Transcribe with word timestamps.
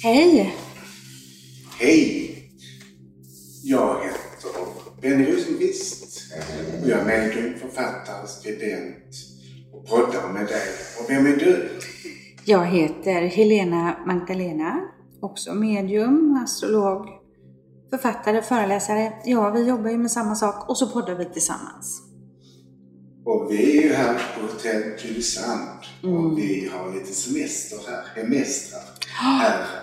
Hej! 0.00 0.54
Hej! 1.78 2.34
Jag 3.62 4.04
heter 4.04 4.50
Benny 5.00 5.32
Rosenqvist 5.32 6.32
och 6.82 6.88
jag 6.88 6.98
är 6.98 7.04
medium, 7.04 7.58
författare, 7.58 8.26
skribent 8.26 9.14
och 9.72 9.86
poddar 9.86 10.32
med 10.32 10.46
dig. 10.46 10.68
Och 11.00 11.10
vem 11.10 11.26
är 11.26 11.36
du? 11.36 11.80
Jag 12.44 12.66
heter 12.66 13.22
Helena 13.22 13.96
Magdalena, 14.06 14.80
också 15.20 15.54
medium, 15.54 16.40
astrolog, 16.44 17.06
författare, 17.90 18.42
föreläsare. 18.42 19.12
Ja, 19.24 19.50
vi 19.50 19.68
jobbar 19.68 19.90
ju 19.90 19.98
med 19.98 20.10
samma 20.10 20.34
sak 20.34 20.68
och 20.68 20.78
så 20.78 20.86
poddar 20.86 21.14
vi 21.14 21.24
tillsammans. 21.24 22.02
Och 23.24 23.46
vi 23.50 23.78
är 23.78 23.82
ju 23.82 23.92
här 23.92 24.14
på 24.14 24.46
Hotell 24.46 24.82
Tylösand 24.98 25.78
och 26.02 26.38
vi 26.38 26.70
har 26.72 26.94
lite 26.94 27.12
semester 27.12 27.78
här, 27.88 28.22
hemestrar 28.22 28.80
här. 29.08 29.81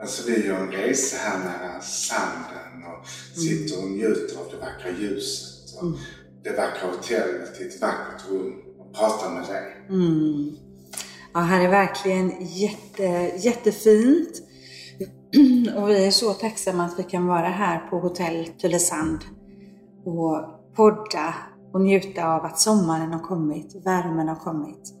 Alltså 0.00 0.30
vi 0.30 0.46
gör 0.46 0.60
en 0.60 0.72
resa 0.72 1.16
här 1.16 1.38
nära 1.38 1.80
sanden 1.80 2.84
och 2.84 3.08
sitter 3.40 3.84
och 3.84 3.90
njuter 3.90 4.38
av 4.38 4.50
det 4.50 4.56
vackra 4.56 4.90
ljuset 4.90 5.82
och 5.82 5.92
det 6.42 6.50
vackra 6.50 6.90
hotellet 6.90 7.60
i 7.60 7.64
ett 7.64 7.80
vackert 7.80 8.30
rum 8.30 8.54
och 8.78 8.94
pratar 8.94 9.30
med 9.30 9.46
dig. 9.46 9.86
Mm. 9.88 10.56
Ja, 11.34 11.40
här 11.40 11.64
är 11.64 11.68
verkligen 11.68 12.32
jätte, 12.40 13.02
jättefint. 13.38 14.42
Och 15.76 15.88
vi 15.88 16.06
är 16.06 16.10
så 16.10 16.32
tacksamma 16.32 16.84
att 16.84 16.98
vi 16.98 17.02
kan 17.02 17.26
vara 17.26 17.48
här 17.48 17.78
på 17.78 17.98
Hotell 17.98 18.48
Tylösand 18.58 19.18
och 20.04 20.36
podda 20.76 21.34
och 21.72 21.80
njuta 21.80 22.28
av 22.28 22.44
att 22.44 22.60
sommaren 22.60 23.12
har 23.12 23.20
kommit, 23.20 23.74
värmen 23.84 24.28
har 24.28 24.36
kommit. 24.36 24.94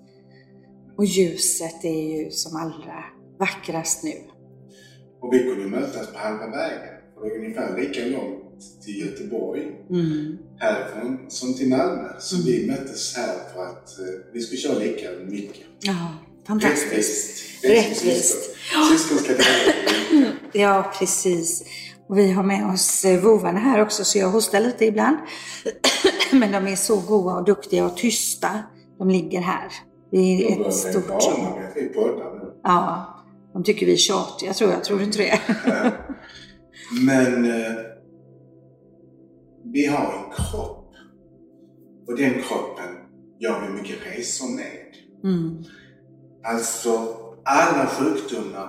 Och 0.96 1.04
ljuset 1.04 1.84
är 1.84 2.18
ju 2.18 2.30
som 2.30 2.56
allra 2.56 3.04
vackrast 3.38 4.04
nu. 4.04 4.35
Och 5.20 5.32
vi 5.34 5.38
kunde 5.42 5.66
mötas 5.80 6.06
på 6.12 6.18
halva 6.18 6.46
vägen. 6.50 6.94
För 7.14 7.24
det 7.24 7.34
är 7.34 7.38
ungefär 7.38 7.80
lika 7.80 8.00
långt 8.06 8.82
till 8.84 9.00
Göteborg 9.06 9.62
Mm. 9.90 10.38
härifrån 10.58 11.18
som 11.28 11.54
till 11.54 11.68
Malmö. 11.68 12.08
Så 12.18 12.36
vi 12.46 12.66
möttes 12.66 13.16
här 13.16 13.34
för 13.54 13.62
att 13.64 13.98
eh, 13.98 14.04
vi 14.32 14.40
skulle 14.40 14.60
köra 14.60 14.78
lika 14.78 15.08
mycket. 15.28 15.62
Ja, 15.80 16.08
fantastiskt. 16.46 17.64
Rättvist. 17.64 17.64
Rättvist. 18.04 18.56
Syskon 18.92 19.18
ska 19.18 19.32
lika. 19.32 20.32
Ja, 20.52 20.92
precis. 20.98 21.64
Och 22.08 22.18
vi 22.18 22.30
har 22.32 22.42
med 22.42 22.66
oss 22.74 23.04
eh, 23.04 23.20
vovarna 23.20 23.58
här 23.58 23.82
också, 23.82 24.04
så 24.04 24.18
jag 24.18 24.30
hostar 24.30 24.60
lite 24.60 24.84
ibland. 24.84 25.16
Men 26.32 26.52
de 26.52 26.66
är 26.72 26.76
så 26.76 26.96
goa 26.96 27.34
och 27.38 27.44
duktiga 27.44 27.84
och 27.86 27.96
tysta. 27.96 28.50
De 28.98 29.10
ligger 29.10 29.40
här. 29.40 29.68
Det 30.10 30.16
De 30.16 30.44
är 30.44 30.50
ett 30.52 30.58
börjar 30.58 30.64
bli 30.70 30.72
stort... 30.72 31.08
vana 31.08 31.56
vid 31.56 31.66
att 31.66 31.76
vi 31.76 31.88
poddar 31.88 32.34
nu. 32.34 32.52
Ja, 32.62 33.12
de 33.56 33.64
tycker 33.64 33.86
vi 33.86 33.92
är 33.92 33.96
tjatiga 33.96 34.54
tror 34.54 34.70
jag. 34.70 34.84
Tror 34.84 34.98
du 34.98 35.04
inte 35.04 35.18
det? 35.18 35.40
Men 37.06 37.44
eh, 37.44 37.76
vi 39.64 39.86
har 39.86 40.12
en 40.12 40.34
kropp. 40.36 40.92
Och 42.06 42.16
den 42.16 42.32
kroppen 42.32 42.96
gör 43.40 43.66
vi 43.66 43.82
mycket 43.82 43.96
resor 44.06 44.56
med. 44.56 44.86
Mm. 45.24 45.64
Alltså, 46.44 47.16
alla 47.44 47.86
sjukdomar 47.86 48.68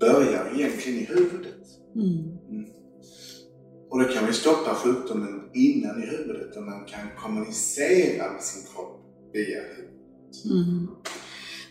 börjar 0.00 0.52
egentligen 0.54 0.98
i 0.98 1.04
huvudet. 1.04 1.66
Mm. 1.94 2.38
Och 3.90 3.98
då 3.98 4.04
kan 4.04 4.26
vi 4.26 4.32
stoppa 4.32 4.74
sjukdomen 4.74 5.50
innan 5.54 6.02
i 6.02 6.06
huvudet 6.06 6.56
och 6.56 6.62
man 6.62 6.84
kan 6.84 7.08
kommunicera 7.22 8.32
med 8.32 8.42
sin 8.42 8.72
kropp 8.74 9.00
via 9.32 9.60
huvudet. 9.60 9.96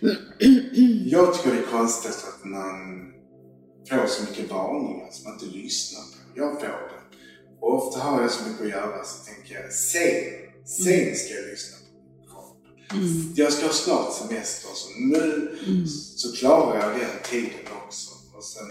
Mm. 0.01 0.15
Jag 1.05 1.33
tycker 1.33 1.51
det 1.55 1.61
är 1.61 1.71
konstigt 1.71 2.25
att 2.27 2.45
man 2.45 3.01
får 3.89 4.07
så 4.07 4.23
mycket 4.23 4.49
varningar 4.51 5.11
som 5.11 5.23
man 5.23 5.33
inte 5.33 5.57
lyssnar 5.57 6.01
på. 6.01 6.17
Jag 6.35 6.53
får 6.59 6.67
det. 6.67 7.01
Och 7.61 7.87
ofta 7.87 7.99
har 7.99 8.21
jag 8.21 8.31
så 8.31 8.49
mycket 8.49 8.61
att 8.61 8.69
göra 8.69 9.03
så 9.03 9.25
tänker 9.25 9.55
jag 9.61 9.73
sen, 9.73 10.23
sen 10.65 11.15
ska 11.15 11.33
jag 11.33 11.45
lyssna 11.51 11.77
på. 11.77 11.85
Mm. 12.95 13.33
Jag 13.35 13.53
ska 13.53 13.65
ha 13.65 13.73
snart 13.73 14.13
semester 14.13 14.69
så 14.73 14.89
nu 14.99 15.57
Mm. 15.67 15.87
så 15.87 16.31
klarar 16.35 16.75
jag 16.81 16.99
den 16.99 17.09
tiden 17.29 17.73
också. 17.85 18.11
Och 18.37 18.43
sen 18.43 18.67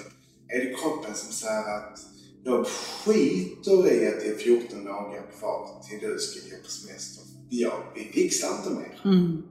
är 0.49 0.65
det 0.65 0.75
kroppen 0.75 1.15
som 1.15 1.33
säger 1.33 1.77
att 1.77 1.99
jag 2.45 2.67
skiter 2.67 3.93
i 3.93 4.09
att 4.09 4.21
det 4.21 4.29
är 4.29 4.39
14 4.39 4.85
dagar 4.85 5.23
kvar 5.39 5.83
till 5.89 6.09
du 6.09 6.19
ska 6.19 6.41
gå 6.56 6.62
på 6.62 6.71
semester. 6.71 7.25
Ja, 7.51 7.93
vi 7.95 8.05
fixar 8.05 8.49
inte 8.59 8.71
mer. 8.71 9.01
Mm. 9.05 9.43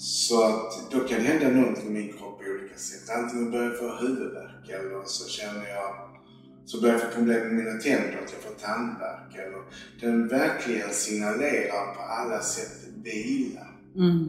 Så 0.00 0.42
att 0.42 0.90
då 0.90 1.00
kan 1.00 1.18
det 1.18 1.24
hända 1.24 1.48
någonting 1.48 1.84
med 1.84 2.02
min 2.02 2.12
kropp 2.12 2.38
på 2.38 2.44
olika 2.50 2.78
sätt. 2.78 3.10
Antingen 3.10 3.50
börjar 3.50 3.70
jag 3.70 3.78
få 3.78 3.96
huvudvärk 3.96 4.68
eller 4.68 5.04
så 5.04 5.28
känner 5.28 5.68
jag 5.68 6.10
så 6.66 6.80
börjar 6.80 6.94
jag 6.94 7.02
få 7.02 7.14
problem 7.14 7.40
med 7.40 7.54
mina 7.54 7.80
tänder, 7.80 8.20
att 8.24 8.32
jag 8.32 8.42
får 8.42 8.66
tandvärk. 8.66 9.34
Eller 9.34 9.62
den 10.00 10.28
verkligen 10.28 10.92
signalerar 10.92 11.94
på 11.94 12.00
alla 12.00 12.42
sätt 12.42 12.88
vila. 13.04 13.66
Mm. 13.96 14.28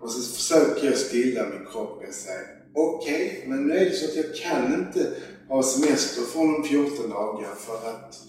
Och 0.00 0.10
så 0.10 0.34
försöker 0.34 0.86
jag 0.86 0.98
stilla 0.98 1.48
min 1.48 1.66
kropp 1.72 2.04
och 2.08 2.14
säga 2.14 2.40
okej, 2.74 3.44
men 3.48 3.66
nu 3.66 3.76
är 3.76 3.84
det 3.84 3.96
så 3.96 4.04
att 4.04 4.16
jag 4.16 4.36
kan 4.36 4.74
inte 4.74 5.12
ha 5.48 5.62
semester 5.62 6.22
från 6.22 6.54
om 6.54 6.64
14 6.64 7.10
dagar 7.10 7.54
för 7.54 7.90
att 7.90 8.27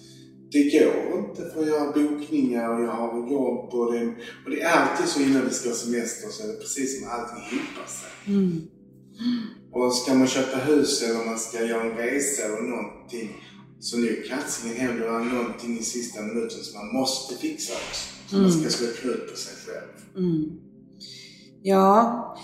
det 0.52 0.64
går 0.64 1.20
inte 1.20 1.50
för 1.54 1.68
jag 1.68 1.80
har 1.80 1.94
bokningar 1.94 2.70
och 2.70 2.84
jag 2.84 2.92
har 2.92 3.32
jobb 3.32 3.74
och 3.74 3.94
det, 3.94 4.06
och 4.46 4.52
det 4.52 4.62
är 4.62 4.72
alltid 4.72 5.08
så 5.08 5.20
innan 5.20 5.46
vi 5.46 5.54
ska 5.54 5.70
ha 5.70 5.76
semester 5.76 6.30
så 6.30 6.44
är 6.44 6.48
det 6.48 6.60
precis 6.60 7.00
som 7.00 7.10
allting 7.10 7.44
hopar 7.44 7.88
sig. 7.88 8.34
Mm. 8.34 8.62
Och 9.72 9.94
ska 9.94 10.14
man 10.14 10.28
köpa 10.28 10.58
hus 10.58 11.04
eller 11.04 11.26
man 11.26 11.40
ska 11.40 11.66
göra 11.66 11.84
en 11.84 11.98
resa 11.98 12.44
eller 12.44 12.62
någonting 12.62 13.30
så 13.80 13.98
nu 13.98 14.26
katsingen 14.30 14.78
händer 14.78 15.06
det 15.06 15.26
någonting 15.26 15.80
i 15.80 15.84
sista 15.84 16.22
minuten 16.22 16.64
som 16.64 16.80
man 16.80 16.94
måste 16.94 17.36
fixa 17.36 17.74
också. 17.74 18.10
Så 18.28 18.38
man 18.38 18.52
ska 18.52 18.70
slå 18.70 18.88
knut 18.88 19.32
på 19.32 19.38
sig 19.38 19.54
själv. 19.66 20.26
Mm. 20.26 20.60
Ja, 21.64 22.38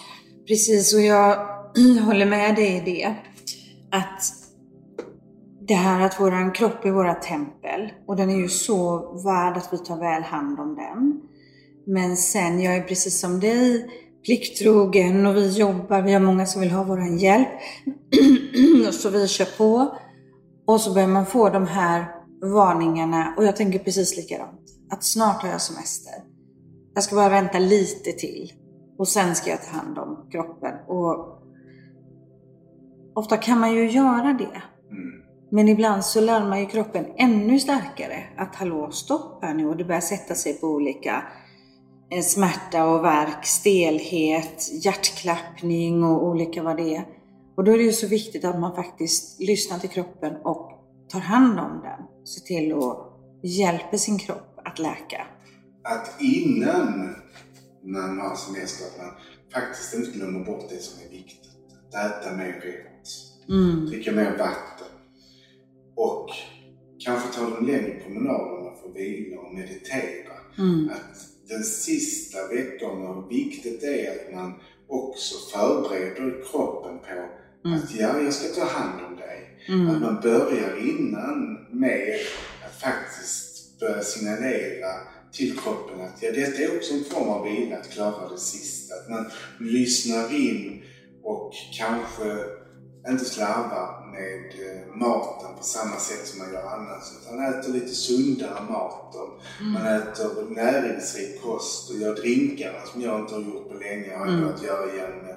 precis. 0.48 0.94
Och 0.94 1.02
jag 1.02 1.36
håller 2.06 2.26
med 2.26 2.56
dig 2.56 2.78
i 2.78 2.92
det. 2.92 3.16
Att 3.92 4.35
det 5.68 5.74
här 5.74 6.06
att 6.06 6.20
våran 6.20 6.52
kropp 6.52 6.86
är 6.86 6.92
våra 6.92 7.14
tempel 7.14 7.92
och 8.08 8.16
den 8.16 8.30
är 8.30 8.36
ju 8.36 8.50
så 8.50 8.98
värd 9.24 9.58
att 9.58 9.74
vi 9.74 9.78
tar 9.78 9.98
väl 9.98 10.24
hand 10.24 10.60
om 10.60 10.76
den. 10.76 11.22
Men 11.88 12.18
sen, 12.18 12.62
jag 12.62 12.76
är 12.76 12.84
precis 12.84 13.20
som 13.20 13.40
dig 13.40 13.90
plikttrogen 14.26 15.26
och 15.26 15.36
vi 15.36 15.50
jobbar, 15.50 16.02
vi 16.02 16.14
har 16.14 16.20
många 16.20 16.46
som 16.46 16.62
vill 16.62 16.72
ha 16.72 16.84
våran 16.84 17.18
hjälp. 17.18 17.48
och 18.88 18.94
så 18.94 19.10
vi 19.10 19.28
kör 19.28 19.58
på. 19.58 19.98
Och 20.68 20.82
så 20.82 20.94
börjar 20.94 21.08
man 21.08 21.26
få 21.26 21.50
de 21.50 21.68
här 21.68 22.06
varningarna 22.42 23.34
och 23.38 23.44
jag 23.44 23.56
tänker 23.56 23.80
precis 23.80 24.18
likadant. 24.18 24.62
Att 24.90 25.04
snart 25.04 25.42
har 25.42 25.50
jag 25.50 25.62
semester. 25.62 26.14
Jag 26.94 27.04
ska 27.04 27.16
bara 27.16 27.30
vänta 27.30 27.60
lite 27.60 28.12
till 28.12 28.54
och 28.98 29.08
sen 29.08 29.36
ska 29.36 29.50
jag 29.50 29.64
ta 29.64 29.78
hand 29.78 29.98
om 29.98 30.28
kroppen. 30.32 30.74
Och 30.88 31.42
ofta 33.16 33.38
kan 33.38 33.60
man 33.60 33.74
ju 33.74 33.92
göra 33.92 34.34
det. 34.34 34.62
Men 35.56 35.70
ibland 35.70 36.06
så 36.06 36.22
larmar 36.22 36.60
ju 36.60 36.66
kroppen 36.66 37.06
ännu 37.18 37.60
starkare 37.60 38.24
att 38.38 38.56
hallå, 38.56 38.92
stopp 38.92 39.44
här 39.44 39.54
nu 39.54 39.68
och 39.68 39.78
det 39.78 39.84
börjar 39.84 40.02
sätta 40.02 40.36
sig 40.36 40.54
på 40.54 40.68
olika 40.68 41.24
eh, 42.12 42.22
smärta 42.22 42.86
och 42.86 43.04
värk, 43.04 43.46
stelhet, 43.46 44.70
hjärtklappning 44.86 46.04
och 46.04 46.28
olika 46.28 46.64
vad 46.64 46.78
det 46.78 46.96
är. 46.96 47.06
Och 47.58 47.64
då 47.64 47.72
är 47.72 47.78
det 47.78 47.84
ju 47.84 47.92
så 47.92 48.08
viktigt 48.08 48.46
att 48.46 48.60
man 48.60 48.76
faktiskt 48.76 49.40
lyssnar 49.40 49.80
till 49.80 49.90
kroppen 49.90 50.36
och 50.44 50.72
tar 51.10 51.20
hand 51.20 51.60
om 51.60 51.82
den. 51.84 52.26
Se 52.26 52.40
till 52.40 52.74
att 52.74 52.98
hjälpa 53.44 53.98
sin 53.98 54.20
kropp 54.20 54.60
att 54.66 54.80
läka. 54.80 55.28
Att 55.84 56.22
innan 56.22 57.16
man 57.84 58.20
har 58.20 58.36
semester 58.36 58.86
att 58.86 59.06
man 59.06 59.14
faktiskt 59.54 59.94
inte 59.94 60.12
glömmer 60.12 60.46
bort 60.46 60.70
det 60.70 60.82
som 60.84 61.06
är 61.06 61.10
viktigt. 61.12 61.52
Att 61.94 62.24
äta 62.24 62.36
mer 62.36 62.46
rätt, 62.46 62.92
Mm. 63.50 63.86
dricka 63.86 64.12
mer 64.12 64.38
vatten 64.38 64.75
och 65.96 66.30
kanske 67.00 67.40
ta 67.40 67.50
de 67.50 67.66
längre 67.66 68.00
promenaderna 68.04 68.76
för 68.82 68.90
att 68.90 68.96
vila 68.96 69.42
och 69.42 69.54
meditera. 69.54 70.34
Mm. 70.58 70.90
Att 70.90 71.18
den 71.48 71.64
sista 71.64 72.48
veckan, 72.48 73.02
hur 73.02 73.30
viktigt 73.30 73.82
det 73.82 74.08
är 74.08 74.12
att 74.12 74.36
man 74.36 74.54
också 74.88 75.36
förbereder 75.58 76.44
kroppen 76.52 77.00
på 77.00 77.26
Mm. 77.66 77.78
att 77.78 77.96
ja, 77.96 78.22
jag 78.22 78.34
ska 78.34 78.62
ta 78.62 78.66
hand 78.66 79.06
om 79.06 79.16
dig. 79.16 79.60
Mm. 79.68 79.90
Att 79.90 80.02
man 80.02 80.22
börjar 80.22 80.90
innan 80.90 81.68
med 81.72 82.20
att 82.66 82.82
faktiskt 82.82 83.80
börja 83.80 84.02
signalera 84.02 84.88
till 85.32 85.60
kroppen 85.60 86.02
att 86.02 86.24
ja, 86.24 86.32
detta 86.32 86.62
är 86.62 86.78
också 86.78 86.94
en 86.94 87.04
form 87.04 87.30
av 87.30 87.44
vila, 87.44 87.78
att 87.78 87.90
klara 87.90 88.30
det 88.30 88.38
sista. 88.38 88.96
Att 88.96 89.10
man 89.10 89.26
lyssnar 89.60 90.36
in 90.36 90.82
och 91.24 91.54
kanske 91.78 92.44
inte 93.10 93.26
slarvar 93.26 94.12
med 94.12 94.46
eh, 94.68 94.96
maten 94.96 95.50
på 95.58 95.64
samma 95.64 95.96
sätt 95.98 96.28
som 96.28 96.40
man 96.40 96.54
gör 96.54 96.64
annars. 96.68 97.04
Utan 97.22 97.46
äter 97.46 97.74
lite 97.74 97.96
sundare 97.96 98.64
mat 98.70 99.16
och 99.16 99.40
man 99.62 99.86
äter 99.86 100.50
näringsrik 100.50 101.42
kost 101.42 101.90
och 101.90 101.96
gör 101.98 102.16
drinkarna 102.16 102.80
som 102.92 103.02
jag 103.02 103.20
inte 103.20 103.34
har 103.34 103.42
gjort 103.42 103.70
på 103.72 103.78
länge. 103.78 104.16
har 104.18 104.26
jag 104.26 104.34
Mm. 104.36 104.42
börjat 104.44 104.64
göra 104.64 104.94
igen 104.94 105.12
med 105.24 105.36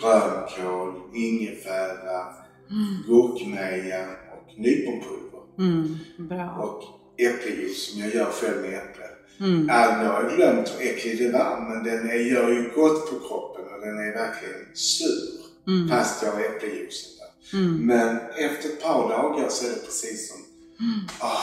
grönkål, 0.00 0.94
ingefära, 1.14 2.26
Mm. 2.70 3.02
gurkmeja 3.06 4.06
och 4.32 4.58
nyponpulver. 4.58 5.40
Mm. 5.58 5.98
Bra. 6.18 6.50
Och 6.62 6.82
äppeljuice 7.20 7.90
som 7.90 8.00
jag 8.00 8.14
gör 8.14 8.24
själv 8.30 8.62
med 8.62 8.74
äpple. 8.74 9.06
Mm. 9.40 9.66
Ja, 9.68 9.96
nu 10.02 10.08
har 10.08 10.22
jag 10.22 10.36
glömt 10.36 10.68
hur 10.78 10.86
äcklig 10.90 11.18
det 11.18 11.32
var 11.38 11.60
men 11.68 11.84
den 11.84 12.10
är, 12.10 12.14
gör 12.14 12.48
ju 12.50 12.70
gott 12.74 13.10
på 13.10 13.28
kroppen 13.28 13.64
och 13.74 13.80
den 13.80 13.98
är 13.98 14.12
verkligen 14.12 14.74
sur. 14.74 15.45
Mm. 15.66 15.88
Fast 15.88 16.22
jag 16.22 16.40
äppeljuicen 16.44 17.10
där. 17.18 17.58
Mm. 17.58 17.86
Men 17.86 18.16
efter 18.38 18.68
ett 18.68 18.82
par 18.82 19.08
dagar 19.08 19.48
så 19.48 19.66
är 19.66 19.70
det 19.70 19.84
precis 19.86 20.28
som... 20.32 20.40
Mm. 20.86 21.00
Ah, 21.18 21.38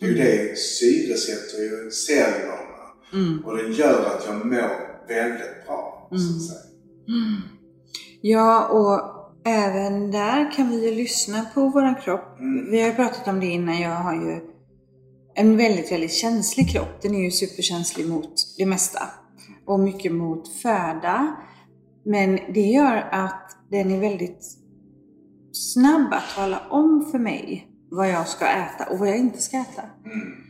det 0.00 0.06
är 0.06 0.10
ju 0.10 0.16
det, 0.16 0.58
syresätter 0.58 1.58
ju 1.58 1.90
cellerna. 1.90 2.54
Mm. 3.12 3.44
Och 3.44 3.56
det 3.56 3.68
gör 3.68 4.06
att 4.06 4.24
jag 4.26 4.46
mår 4.46 5.06
väldigt 5.08 5.66
bra. 5.66 6.08
Så 6.10 6.16
Mm. 6.16 6.36
att 6.36 6.42
säga. 6.42 6.60
Mm. 7.08 7.40
Ja, 8.20 8.68
och 8.68 9.00
även 9.44 10.10
där 10.10 10.52
kan 10.52 10.70
vi 10.70 10.88
ju 10.88 10.94
lyssna 10.94 11.46
på 11.54 11.68
våran 11.68 11.94
kropp. 11.94 12.38
Mm. 12.40 12.70
Vi 12.70 12.80
har 12.80 12.88
ju 12.88 12.94
pratat 12.94 13.28
om 13.28 13.40
det 13.40 13.46
innan. 13.46 13.80
Jag 13.80 13.94
har 13.96 14.14
ju 14.14 14.40
en 15.34 15.56
väldigt, 15.56 15.92
väldigt 15.92 16.12
känslig 16.12 16.70
kropp. 16.70 17.02
Den 17.02 17.14
är 17.14 17.20
ju 17.24 17.30
superkänslig 17.30 18.08
mot 18.08 18.32
det 18.58 18.66
mesta. 18.66 19.00
Och 19.66 19.80
mycket 19.80 20.12
mot 20.12 20.48
föda. 20.48 21.36
Men 22.04 22.38
det 22.54 22.60
gör 22.60 23.08
att 23.10 23.56
den 23.70 23.90
är 23.90 24.00
väldigt 24.00 24.44
snabb 25.52 26.12
att 26.12 26.34
tala 26.36 26.62
om 26.70 27.08
för 27.10 27.18
mig 27.18 27.68
vad 27.90 28.08
jag 28.08 28.28
ska 28.28 28.46
äta 28.46 28.84
och 28.90 28.98
vad 28.98 29.08
jag 29.08 29.18
inte 29.18 29.42
ska 29.42 29.56
äta. 29.56 29.82
Mm. 30.04 30.42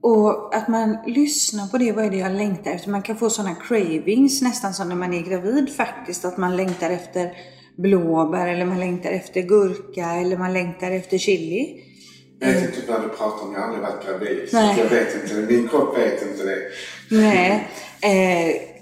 Och 0.00 0.54
att 0.54 0.68
man 0.68 0.98
lyssnar 1.06 1.66
på 1.66 1.78
det, 1.78 1.92
vad 1.92 2.04
är 2.04 2.10
det 2.10 2.16
jag 2.16 2.32
längtar 2.32 2.70
efter? 2.70 2.90
Man 2.90 3.02
kan 3.02 3.16
få 3.16 3.30
sådana 3.30 3.54
cravings 3.54 4.42
nästan 4.42 4.74
som 4.74 4.88
när 4.88 4.96
man 4.96 5.14
är 5.14 5.22
gravid 5.22 5.76
faktiskt. 5.76 6.24
Att 6.24 6.36
man 6.36 6.56
längtar 6.56 6.90
efter 6.90 7.32
blåbär 7.76 8.48
eller 8.48 8.64
man 8.64 8.80
längtar 8.80 9.10
efter 9.10 9.42
gurka 9.42 10.06
eller 10.06 10.36
man 10.36 10.52
längtar 10.52 10.90
efter 10.90 11.18
chili. 11.18 11.84
Jag 12.40 12.48
vet 12.48 12.76
inte 12.76 12.92
vad 12.92 13.02
du 13.02 13.08
pratar 13.08 13.46
om, 13.46 13.52
jag 13.52 13.60
har 13.60 13.66
aldrig 13.66 13.82
varit 13.82 14.06
gravid. 14.06 14.48
Nej. 14.52 14.78
jag 14.78 14.90
vet 14.90 15.22
inte, 15.22 15.52
min 15.52 15.68
kropp 15.68 15.98
vet 15.98 16.22
inte 16.22 16.44
det. 16.44 16.58
Nej. 17.10 17.68
Eh, 18.00 18.77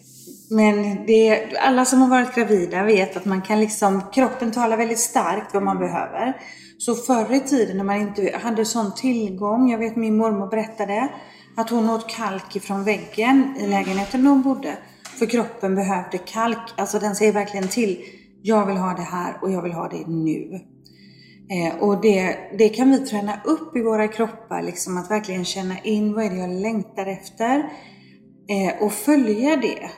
men 0.51 1.07
det, 1.07 1.57
alla 1.57 1.85
som 1.85 2.01
har 2.01 2.09
varit 2.09 2.35
gravida 2.35 2.85
vet 2.85 3.17
att 3.17 3.25
man 3.25 3.43
kan 3.43 3.61
liksom, 3.61 4.03
kroppen 4.13 4.53
talar 4.53 4.77
väldigt 4.77 4.99
starkt 4.99 5.55
vad 5.55 5.63
man 5.63 5.79
behöver. 5.79 6.37
Så 6.79 6.95
förr 6.95 7.35
i 7.35 7.41
tiden 7.41 7.77
när 7.77 7.85
man 7.85 7.97
inte 7.97 8.39
hade 8.43 8.65
sån 8.65 8.95
tillgång, 8.95 9.71
jag 9.71 9.79
vet 9.79 9.97
min 9.97 10.17
mormor 10.17 10.47
berättade 10.47 11.09
att 11.57 11.71
hon 11.71 11.91
åt 11.91 12.09
kalk 12.11 12.57
ifrån 12.57 12.85
väggen 12.85 13.55
i 13.61 13.67
lägenheten 13.67 14.23
där 14.23 14.31
hon 14.31 14.43
bodde. 14.43 14.79
För 15.19 15.27
kroppen 15.27 15.75
behövde 15.75 16.19
kalk, 16.19 16.73
alltså 16.77 16.99
den 16.99 17.17
säger 17.17 17.33
verkligen 17.33 17.69
till. 17.69 18.05
Jag 18.43 18.67
vill 18.67 18.77
ha 18.77 18.93
det 18.93 19.03
här 19.03 19.37
och 19.43 19.51
jag 19.51 19.63
vill 19.63 19.73
ha 19.73 19.89
det 19.89 20.07
nu. 20.07 20.61
Eh, 21.51 21.83
och 21.83 22.01
det, 22.01 22.37
det 22.59 22.69
kan 22.69 22.91
vi 22.91 22.99
träna 22.99 23.41
upp 23.45 23.77
i 23.77 23.83
våra 23.83 24.09
kroppar, 24.09 24.63
liksom 24.63 24.99
att 24.99 25.11
verkligen 25.11 25.45
känna 25.45 25.79
in 25.79 26.15
vad 26.15 26.25
är 26.25 26.31
det 26.31 26.37
jag 26.37 26.51
längtar 26.51 27.07
efter 27.07 27.59
eh, 28.49 28.83
och 28.83 28.93
följa 28.93 29.57
det. 29.57 29.91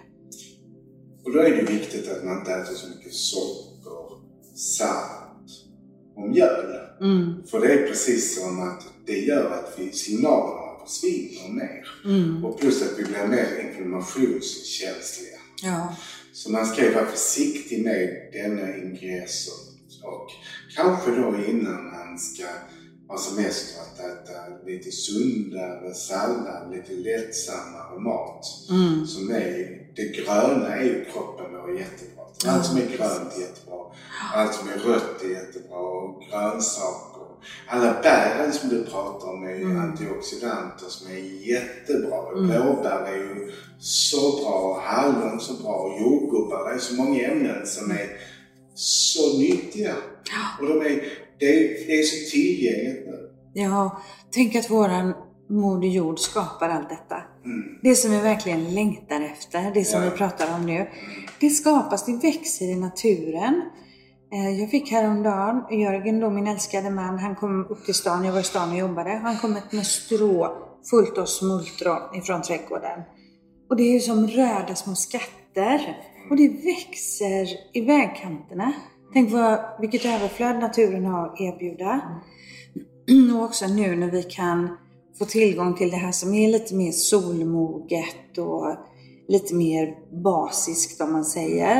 Och 1.28 1.34
då 1.34 1.40
är 1.40 1.50
det 1.56 1.72
viktigt 1.72 2.08
att 2.08 2.24
man 2.24 2.38
inte 2.38 2.52
äter 2.52 2.74
så 2.74 2.88
mycket 2.88 3.14
socker, 3.14 4.24
salt 4.54 5.50
och 6.16 6.28
mjöl. 6.28 6.74
Mm, 7.00 7.46
För 7.46 7.60
det 7.60 7.72
är 7.72 7.86
precis 7.86 8.40
som 8.40 8.62
att 8.68 8.82
det 9.06 9.18
gör 9.18 9.50
att 9.50 9.74
vi, 9.78 9.92
signalerna 9.92 10.86
försvinner 10.86 11.48
mer. 11.48 11.88
mm, 12.04 12.44
Och 12.44 12.60
plus 12.60 12.82
att 12.82 12.98
vi 12.98 13.04
blir 13.04 13.26
mer 13.28 13.68
inflammationskänsliga. 13.68 15.38
ja, 15.62 15.96
Så 16.32 16.50
man 16.50 16.66
ska 16.66 16.84
ju 16.84 16.94
vara 16.94 17.06
försiktig 17.06 17.84
med 17.84 18.30
denna 18.32 18.76
ingredienser. 18.76 19.54
Och 20.04 20.26
kanske 20.76 21.10
då 21.10 21.36
innan 21.48 21.84
man 21.84 22.18
ska 22.18 22.44
ha 23.08 23.18
semester 23.18 23.80
att 23.82 23.98
äta 23.98 24.66
lite 24.66 24.90
sundare 24.92 25.94
sallad, 25.94 26.70
lite 26.72 26.92
lättsammare 26.92 28.00
mat. 28.00 28.44
mm, 28.70 29.06
Som 29.06 29.30
är, 29.30 29.87
det 29.98 30.04
gröna 30.16 30.76
är 30.76 30.84
ju 30.84 31.04
kroppen 31.04 31.52
mår 31.52 31.78
jättebra. 31.78 32.24
Allt 32.46 32.66
som 32.66 32.76
är 32.76 32.86
grönt 32.96 33.36
är 33.36 33.40
jättebra. 33.40 33.78
Allt 34.34 34.54
som 34.54 34.68
är 34.68 34.78
rött 34.78 35.22
är 35.24 35.28
jättebra. 35.28 35.78
Och 35.78 36.22
grönsaker. 36.30 37.22
Alla 37.68 38.00
bären 38.02 38.52
som 38.52 38.68
du 38.68 38.84
pratar 38.84 39.28
om 39.28 39.44
är 39.44 39.54
ju 39.54 39.62
Mm. 39.62 39.80
antioxidanter 39.80 40.86
som 40.88 41.06
är 41.10 41.48
jättebra. 41.48 42.32
Mm. 42.32 42.46
Blåbär 42.46 43.04
är 43.12 43.16
ju 43.16 43.52
så 43.78 44.36
bra. 44.42 44.82
Hallon 44.84 45.40
så 45.40 45.62
bra. 45.62 45.96
Jordgubbar. 46.00 46.68
Det 46.68 46.74
är 46.74 46.78
så 46.78 46.94
många 46.94 47.20
ämnen 47.28 47.66
som 47.66 47.90
är 47.90 48.06
så 48.74 49.38
nyttiga. 49.38 49.94
Och 50.60 50.66
de 50.66 50.80
är, 50.80 51.02
det, 51.38 51.46
är, 51.46 51.86
det 51.86 51.98
är 51.98 52.02
så 52.02 52.30
tillgängligt 52.30 53.06
nu. 53.06 53.30
ja. 53.52 54.02
Tänk 54.30 54.54
att 54.56 54.70
våran 54.70 55.14
Moder 55.48 55.88
Jord 55.88 56.18
skapar 56.18 56.68
allt 56.68 56.88
detta. 56.88 57.22
Mm. 57.44 57.62
Det 57.82 57.94
som 57.94 58.10
vi 58.10 58.18
verkligen 58.20 58.74
längtar 58.74 59.20
efter, 59.20 59.70
det 59.74 59.84
som 59.84 60.02
Ja. 60.02 60.10
vi 60.10 60.16
pratar 60.16 60.54
om 60.54 60.66
nu. 60.66 60.88
Det 61.40 61.50
skapas, 61.50 62.06
det 62.06 62.12
växer 62.22 62.64
i 62.66 62.74
naturen. 62.74 63.62
Eh, 64.32 64.60
Jag 64.60 64.70
fick 64.70 64.90
häromdagen, 64.90 65.80
Jörgen 65.80 66.20
då, 66.20 66.30
min 66.30 66.46
älskade 66.46 66.90
man, 66.90 67.18
han 67.18 67.34
kom 67.36 67.66
upp 67.66 67.84
till 67.84 67.94
stan, 67.94 68.24
jag 68.24 68.32
var 68.32 68.40
i 68.40 68.44
stan 68.44 68.70
och 68.72 68.78
jobbade. 68.78 69.10
Han 69.10 69.36
kom 69.36 69.56
med 69.70 69.86
strå 69.86 70.56
fullt 70.90 71.18
av 71.18 71.24
smultron 71.26 72.14
ifrån 72.18 72.42
trädgården. 72.42 73.00
Och 73.70 73.76
det 73.76 73.82
är 73.82 73.92
ju 73.92 74.00
som 74.00 74.26
röda 74.26 74.74
små 74.74 74.94
skatter. 74.94 75.96
Och 76.30 76.36
det 76.36 76.48
växer 76.48 77.48
i 77.72 77.80
vägkanterna. 77.80 78.72
Tänk 79.12 79.32
vad, 79.32 79.58
vilket 79.80 80.04
överflöd 80.04 80.58
naturen 80.58 81.04
har 81.04 81.26
att 81.26 81.40
erbjuda. 81.40 82.00
Och 83.36 83.44
också 83.44 83.66
nu 83.66 83.96
när 83.96 84.10
vi 84.10 84.22
kan 84.22 84.76
få 85.18 85.24
tillgång 85.24 85.74
till 85.74 85.90
det 85.90 85.96
här 85.96 86.12
som 86.12 86.34
är 86.34 86.48
lite 86.48 86.74
mer 86.74 86.92
solmoget 86.92 88.38
och 88.38 88.76
lite 89.28 89.54
mer 89.54 89.94
basiskt 90.22 91.00
om 91.00 91.12
man 91.12 91.24
säger. 91.24 91.76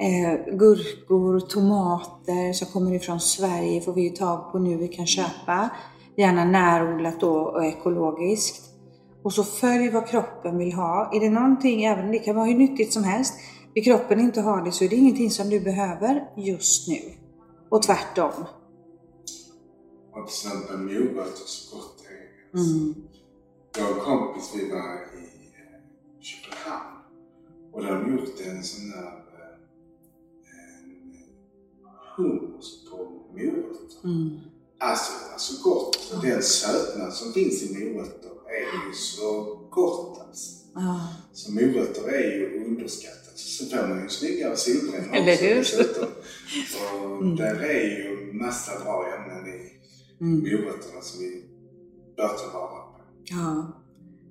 Eh, 0.00 0.56
gurkor, 0.56 1.40
tomater 1.40 2.52
som 2.52 2.66
kommer 2.66 2.94
ifrån 2.94 3.20
Sverige 3.20 3.80
får 3.80 3.92
vi 3.92 4.02
ju 4.02 4.10
tag 4.10 4.52
på 4.52 4.58
nu 4.58 4.76
vi 4.76 4.88
kan 4.88 5.06
köpa. 5.06 5.70
Gärna 6.16 6.44
närodlat 6.44 7.20
då 7.20 7.32
och 7.32 7.64
ekologiskt. 7.64 8.70
Och 9.22 9.32
så 9.32 9.44
följ 9.44 9.90
vad 9.90 10.08
kroppen 10.08 10.58
vill 10.58 10.72
ha. 10.72 11.10
Är 11.14 11.20
det 11.20 11.30
någonting, 11.30 11.84
även 11.84 12.12
det 12.12 12.18
kan 12.18 12.36
vara 12.36 12.46
hur 12.46 12.54
nyttigt 12.54 12.92
som 12.92 13.04
helst, 13.04 13.34
vill 13.74 13.84
kroppen 13.84 14.20
inte 14.20 14.40
ha 14.40 14.56
det 14.56 14.72
så 14.72 14.84
är 14.84 14.88
det 14.88 14.96
ingenting 14.96 15.30
som 15.30 15.50
du 15.50 15.60
behöver 15.60 16.28
just 16.36 16.88
nu. 16.88 17.00
Och 17.70 17.82
tvärtom. 17.82 18.44
Och 20.12 20.26
till 20.28 20.48
exempel 20.50 20.78
morötter 20.78 21.46
så 21.46 21.76
gott. 21.76 21.99
Mm. 22.54 22.94
Jag 23.78 23.90
och 23.90 23.96
en 23.98 24.04
kompis 24.04 24.50
vi 24.56 24.70
var 24.70 24.94
i 24.94 25.24
eh, 25.58 25.80
Köpenhamn 26.20 26.96
och 27.72 27.82
de 27.82 27.88
har 27.88 28.10
gjort 28.10 28.40
en 28.46 28.62
sån 28.64 28.90
där 28.90 29.06
eh, 30.44 30.86
hummus 32.16 32.84
på 32.90 32.96
morötter. 33.32 34.04
Mm. 34.04 34.38
Alltså, 34.78 35.12
det 35.24 35.30
var 35.32 35.38
så 35.38 35.62
gott. 35.70 36.12
Och 36.16 36.22
den 36.22 36.42
sötman 36.42 37.12
som 37.12 37.32
finns 37.32 37.62
i 37.62 37.74
morötter 37.94 38.30
är 38.48 38.88
ju 38.88 38.94
så 38.94 39.56
gott 39.70 40.20
alltså. 40.28 40.56
Ja. 40.74 41.08
Så 41.32 41.52
morötter 41.52 42.08
är 42.08 42.36
ju 42.36 42.64
underskattat. 42.66 43.38
Så 43.38 43.64
får 43.66 43.88
man 43.88 44.02
ju 44.02 44.08
snyggare 44.08 44.56
solbränna 44.56 45.06
också 45.32 45.44
dessutom. 45.44 46.08
Och 47.04 47.22
Mm. 47.22 47.36
där 47.36 47.60
är 47.60 47.82
ju 47.98 48.32
massa 48.32 48.84
bra 48.84 49.06
ämnen 49.16 49.54
i 49.54 49.72
Mm. 50.20 50.38
morötterna 50.40 51.00
som 51.00 51.20
vi 51.20 51.44
på. 52.28 52.94
ja. 53.24 53.76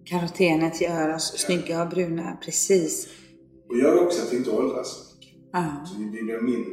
Karotenet 0.06 0.82
gör 0.82 1.16
oss 1.16 1.38
snygga 1.38 1.84
och 1.84 1.90
bruna, 1.90 2.38
precis. 2.46 3.08
Och 3.70 3.78
gör 3.78 4.06
också 4.06 4.22
att 4.22 4.34
vi 4.34 4.38
inte 4.38 4.52
åldras 4.52 4.88
så 4.88 5.16
mycket. 5.16 5.36
Ja. 5.52 5.86
Så 5.86 6.00
vi 6.00 6.06
blir 6.06 6.42
mindre 6.42 6.72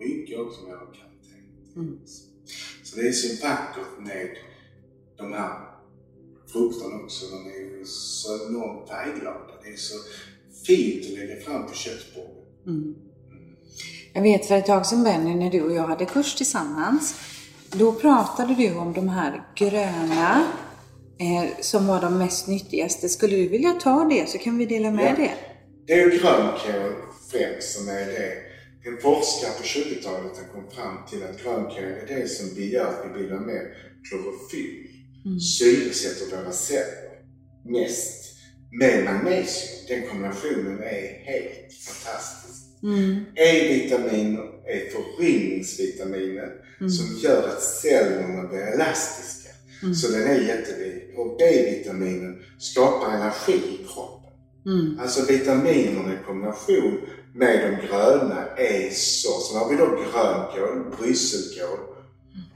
rynkiga 0.00 0.40
också 0.40 0.62
med 0.62 0.72
karantän. 0.72 1.08
Mm. 1.76 1.98
Så 2.82 2.96
det 2.96 3.08
är 3.08 3.12
så 3.12 3.46
vackert 3.46 3.98
med 3.98 4.28
de 5.16 5.32
här 5.32 5.68
frukterna 6.52 6.96
också. 7.04 7.26
De 7.26 7.46
är 7.46 7.84
så 7.84 8.48
enormt 8.48 8.88
färgglada. 8.88 9.54
Det 9.62 9.68
är 9.68 9.76
så 9.76 9.94
fint 10.66 11.06
att 11.06 11.18
lägga 11.18 11.40
fram 11.40 11.66
på 11.66 11.74
köksbordet. 11.74 12.66
Mm. 12.66 12.94
Jag 14.12 14.22
vet 14.22 14.46
för 14.46 14.54
ett 14.54 14.66
tag 14.66 14.86
sedan 14.86 15.04
Benny, 15.04 15.34
när 15.34 15.50
du 15.50 15.62
och 15.62 15.72
jag 15.72 15.86
hade 15.86 16.04
kurs 16.04 16.34
tillsammans, 16.34 17.14
då 17.72 17.92
pratade 17.92 18.54
du 18.54 18.74
om 18.74 18.92
de 18.92 19.08
här 19.08 19.42
gröna 19.56 20.44
eh, 21.20 21.50
som 21.60 21.86
var 21.86 22.00
de 22.00 22.18
mest 22.18 22.46
nyttigaste. 22.48 23.08
Skulle 23.08 23.36
du 23.36 23.48
vilja 23.48 23.72
ta 23.72 24.04
det 24.04 24.28
så 24.28 24.38
kan 24.38 24.58
vi 24.58 24.66
dela 24.66 24.90
med 24.90 25.10
Ja. 25.18 25.24
det? 25.24 25.30
Det 25.86 25.92
är 26.00 26.10
grönkål 26.10 26.92
främst 27.30 27.78
som 27.78 27.88
är 27.88 28.06
det. 28.06 28.32
En 28.88 28.98
forskare 29.02 29.50
på 29.58 29.62
20-talet 29.62 30.32
har 30.38 30.52
kommit 30.54 30.72
fram 30.72 30.96
till 31.10 31.22
att 31.22 31.42
grönkål 31.42 31.84
är 31.84 32.06
det 32.16 32.28
som 32.28 32.48
vi 32.56 32.72
gör 32.72 32.86
att 32.86 33.04
vi 33.10 33.18
bildar 33.18 33.40
mer 33.40 33.62
klorofyll. 34.08 34.86
Mm. 35.26 35.40
Syresätter 35.40 36.36
våra 36.36 36.52
celler 36.52 37.08
mest. 37.64 38.24
med 38.80 39.04
magnesium. 39.04 39.84
Den 39.88 40.08
kombinationen 40.08 40.78
är 40.82 41.24
helt 41.24 41.72
fantastisk. 41.72 42.62
Mm. 42.82 43.24
E-vitamin 43.34 44.38
är 44.66 44.90
föryngringsvitaminer 44.90 46.52
Mm. 46.80 46.90
som 46.90 47.16
gör 47.16 47.48
att 47.48 47.62
cellerna 47.62 48.48
blir 48.48 48.60
elastiska. 48.74 49.48
Mm. 49.82 49.94
Så 49.94 50.08
den 50.12 50.22
är 50.22 50.40
jätteviktig. 50.40 51.18
Och 51.18 51.36
B-vitaminen 51.38 52.42
skapar 52.58 53.10
energi 53.10 53.52
i 53.52 53.86
kroppen. 53.94 54.32
Mm. 54.66 54.98
Alltså 55.00 55.32
vitaminerna 55.32 56.12
i 56.14 56.26
kombination 56.26 57.00
med 57.34 57.60
de 57.80 57.86
gröna 57.86 58.46
är 58.56 58.90
så. 58.90 59.40
Sen 59.40 59.58
har 59.58 59.68
vi 59.70 59.76
då 59.76 59.86
grönkål, 59.86 60.96
brysselkål 61.00 61.78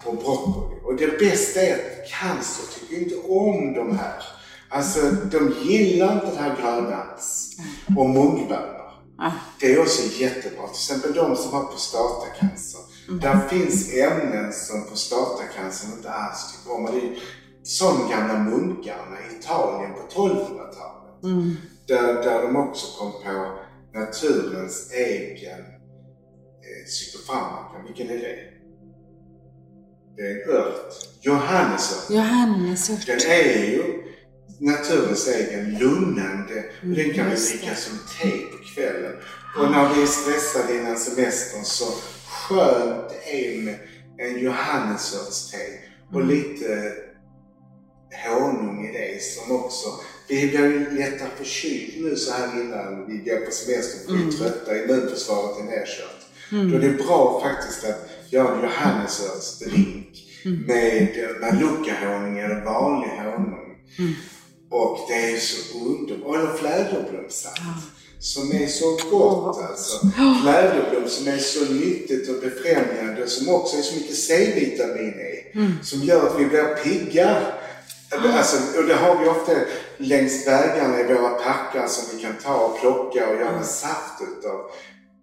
och 0.05 0.17
broccoli. 0.17 0.81
Och 0.85 0.97
det 0.97 1.19
bästa 1.19 1.61
är 1.61 1.75
att 1.75 2.09
cancer 2.11 2.65
tycker 2.81 3.03
inte 3.03 3.17
om 3.17 3.73
de 3.75 3.97
här. 3.99 4.23
Alltså 4.69 5.01
de 5.33 5.55
gillar 5.63 6.15
inte 6.15 6.27
det 6.27 6.43
här 6.43 6.57
gröna 6.61 6.97
alls. 6.97 7.57
Och 7.97 8.11
mungbönor. 8.11 8.82
Ah. 9.23 9.33
Det 9.61 9.73
är 9.73 9.81
också 9.81 10.03
jättebra. 10.21 10.67
Till 10.67 10.75
exempel 10.75 11.15
de 11.15 11.37
som 11.37 11.53
har 11.53 11.65
prostatacancer. 11.65 12.81
Mm. 13.09 13.21
Där 13.21 13.49
finns 13.49 13.93
ämnen 13.95 14.53
som 14.53 14.87
prostatacancer 14.87 15.97
inte 15.97 16.11
alls 16.11 16.53
tycker 16.53 16.75
om. 16.75 16.85
Det 16.85 16.99
är 16.99 17.19
som 17.63 18.11
gamla 18.11 18.39
munkarna 18.39 19.17
i 19.31 19.37
Italien 19.39 19.93
på 19.93 20.21
1200-talet. 20.21 21.25
Mm. 21.25 21.57
Där, 21.87 22.15
där 22.15 22.43
de 22.43 22.57
också 22.57 22.99
kom 22.99 23.13
på 23.13 23.59
naturens 23.95 24.93
egen 24.93 25.61
eh, 25.61 26.87
psykofarmaka. 26.87 27.83
Vilken 27.87 28.11
är 28.11 28.19
det? 28.19 28.37
Det 30.17 30.23
är 30.23 30.43
en 30.43 30.57
ört. 30.57 30.93
Johannesört. 31.21 32.11
Johannesört. 32.11 33.07
Den 33.07 33.21
är 33.31 33.71
ju 33.71 34.03
naturens 34.63 35.29
egen 35.29 35.79
lugnande. 35.79 36.65
Och 36.83 36.89
den 36.89 37.15
kan 37.15 37.31
vi 37.31 37.37
dricka 37.37 37.75
som 37.75 37.99
te 38.21 38.31
på 38.31 38.65
kvällen. 38.75 39.13
Och 39.59 39.71
när 39.71 39.95
vi 39.95 40.03
är 40.03 40.07
stressade 40.07 40.75
innan 40.79 40.97
semestern 40.99 41.65
så 41.65 41.85
skönt 42.29 43.13
är 43.27 43.63
med 43.63 43.79
en 44.19 44.39
johannesörtste 44.41 45.57
och 46.13 46.21
Mm. 46.21 46.29
lite 46.29 46.93
honung 48.29 48.87
i 48.87 48.93
det 48.93 49.23
som 49.23 49.57
också... 49.57 49.89
Vi 50.29 50.49
blir 50.49 50.61
ju 50.61 50.91
lättare 50.91 51.29
förkyld 51.37 52.05
nu 52.05 52.17
så 52.17 52.33
här 52.33 52.61
innan 52.61 53.07
vi 53.07 53.17
går 53.17 53.37
på 53.47 53.51
semester 53.51 54.07
för 54.07 54.13
vi 54.13 54.19
är 54.19 54.23
Mm. 54.23 54.35
trötta, 54.37 54.77
immunförsvaret 54.85 55.59
är 55.59 55.65
nedkört. 55.65 56.23
Mm. 56.53 56.71
Då 56.71 56.77
är 56.77 56.81
det 56.81 57.05
bra 57.05 57.41
faktiskt 57.45 57.85
att 57.85 58.09
göra 58.33 58.55
en 58.57 58.63
johannesörtsdrink 58.63 60.09
Mm. 60.45 60.63
med 60.67 61.19
manuka-honung 61.41 62.39
eller 62.39 62.65
vanlig 62.65 63.09
honung. 63.11 63.77
Mm. 63.99 64.13
Och 64.73 64.99
det 65.09 65.33
är 65.33 65.39
så 65.39 65.79
underbart. 65.79 66.37
Eller 66.37 66.53
fläderblomssaft. 66.55 67.57
Ja. 67.59 67.75
Som 68.21 68.53
är 68.53 68.67
så 68.67 68.99
gott 69.11 69.59
alltså. 69.71 70.07
Fläderblom 70.43 71.09
som 71.09 71.29
är 71.29 71.39
så 71.39 71.65
nyttigt 71.65 72.29
och 72.29 72.41
befrämjande 72.41 73.27
som 73.27 73.55
också 73.55 73.77
är 73.77 73.83
så 73.83 73.97
mycket 73.97 74.17
C-vitamin 74.17 75.15
i. 75.21 75.57
Mm. 75.59 75.73
Som 75.83 76.03
gör 76.03 76.27
att 76.27 76.41
vi 76.41 76.47
blir 76.47 76.75
pigga. 76.85 77.43
Alltså, 78.11 78.79
och 78.79 78.85
det 78.85 78.95
har 78.95 79.19
vi 79.19 79.29
ofta 79.29 79.53
längs 79.97 80.47
vägarna 80.47 81.01
i 81.01 81.05
våra 81.05 81.29
packar 81.29 81.87
som 81.89 82.17
vi 82.17 82.23
kan 82.23 82.35
ta 82.43 82.55
och 82.55 82.81
plocka 82.81 83.29
och 83.29 83.37
göra 83.37 83.49
Mm. 83.49 83.65
saft 83.65 84.23
utav. 84.39 84.61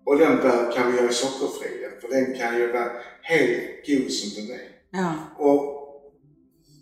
Och 0.05 0.17
den 0.17 0.37
bör, 0.37 0.71
kan 0.75 0.91
vi 0.91 0.97
göra 0.97 1.11
sockerfri. 1.11 1.69
För 2.01 2.07
den 2.07 2.37
kan 2.37 2.57
ju 2.57 2.71
vara 2.71 2.91
helt 3.21 3.87
god 3.87 4.11
som 4.11 4.29
den 4.35 4.55
är. 4.55 4.61
Ja. 4.91 5.13
Och 5.37 5.63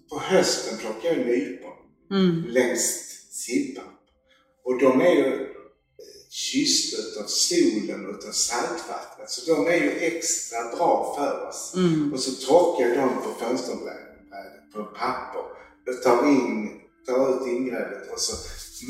på 0.09 0.19
hösten 0.19 0.77
plockar 0.77 1.09
jag 1.09 1.17
nypon 1.17 1.71
Mm. 2.11 2.43
längs 2.47 3.03
Sibba. 3.31 3.81
Och 4.65 4.79
de 4.79 5.01
är 5.01 5.15
ju 5.15 5.47
kyssta 6.29 7.01
utav 7.01 7.27
solen 7.27 8.05
och 8.05 8.15
utav 8.15 8.31
saltvattnet. 8.31 9.29
Så 9.29 9.55
de 9.55 9.67
är 9.67 9.75
ju 9.75 9.91
extra 9.91 10.75
bra 10.75 11.15
för 11.17 11.47
oss. 11.49 11.73
Mm. 11.75 12.13
Och 12.13 12.19
så 12.19 12.47
torkar 12.47 12.87
jag 12.87 12.97
dem 12.97 13.21
på 13.23 13.45
fönsterbrädet 13.45 14.07
på 14.73 14.83
papper. 14.83 15.41
Jag 15.85 16.03
tar 16.03 16.27
in, 16.27 16.69
tar 17.07 17.35
ut 17.35 17.47
ingreppet 17.47 18.11
och 18.13 18.19
så 18.19 18.35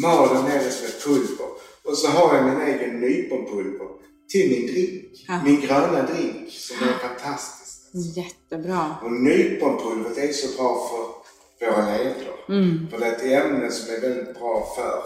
maler 0.01 0.43
ner 0.43 0.63
det 0.63 0.71
som 0.71 0.85
ett 0.85 1.03
pulver. 1.03 1.47
Och 1.83 1.97
så 1.97 2.07
har 2.07 2.35
jag 2.35 2.45
min 2.45 2.61
egen 2.61 2.99
nyponpulver 2.99 3.87
till 4.29 4.49
min 4.49 4.67
drink. 4.67 5.25
Ja. 5.27 5.43
Min 5.43 5.61
gröna 5.61 6.03
drink 6.03 6.51
som 6.51 6.87
är 6.87 6.93
fantastisk. 7.07 7.77
Jättebra. 8.17 8.95
Och 9.03 9.11
nyponpulvret 9.11 10.17
är 10.17 10.33
så 10.33 10.57
bra 10.57 10.89
för 10.89 11.16
våra 11.61 11.97
leder. 11.97 12.35
Mm. 12.49 12.87
För 12.89 12.99
det 12.99 13.05
är 13.05 13.15
ett 13.15 13.45
ämne 13.45 13.71
som 13.71 13.95
är 13.95 14.01
väldigt 14.01 14.33
bra 14.33 14.73
för. 14.75 15.03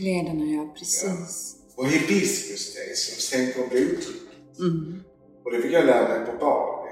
Lederna, 0.00 0.44
ja 0.44 0.74
precis. 0.78 1.56
Och 1.76 1.86
hibiskuste 1.86 2.80
som 2.94 3.20
sänker 3.20 3.60
blodtrycket. 3.60 4.58
Mm. 4.58 5.02
Och 5.44 5.50
det 5.52 5.62
fick 5.62 5.72
jag 5.72 5.86
lära 5.86 6.18
mig 6.18 6.26
på 6.26 6.32
Bali. 6.38 6.90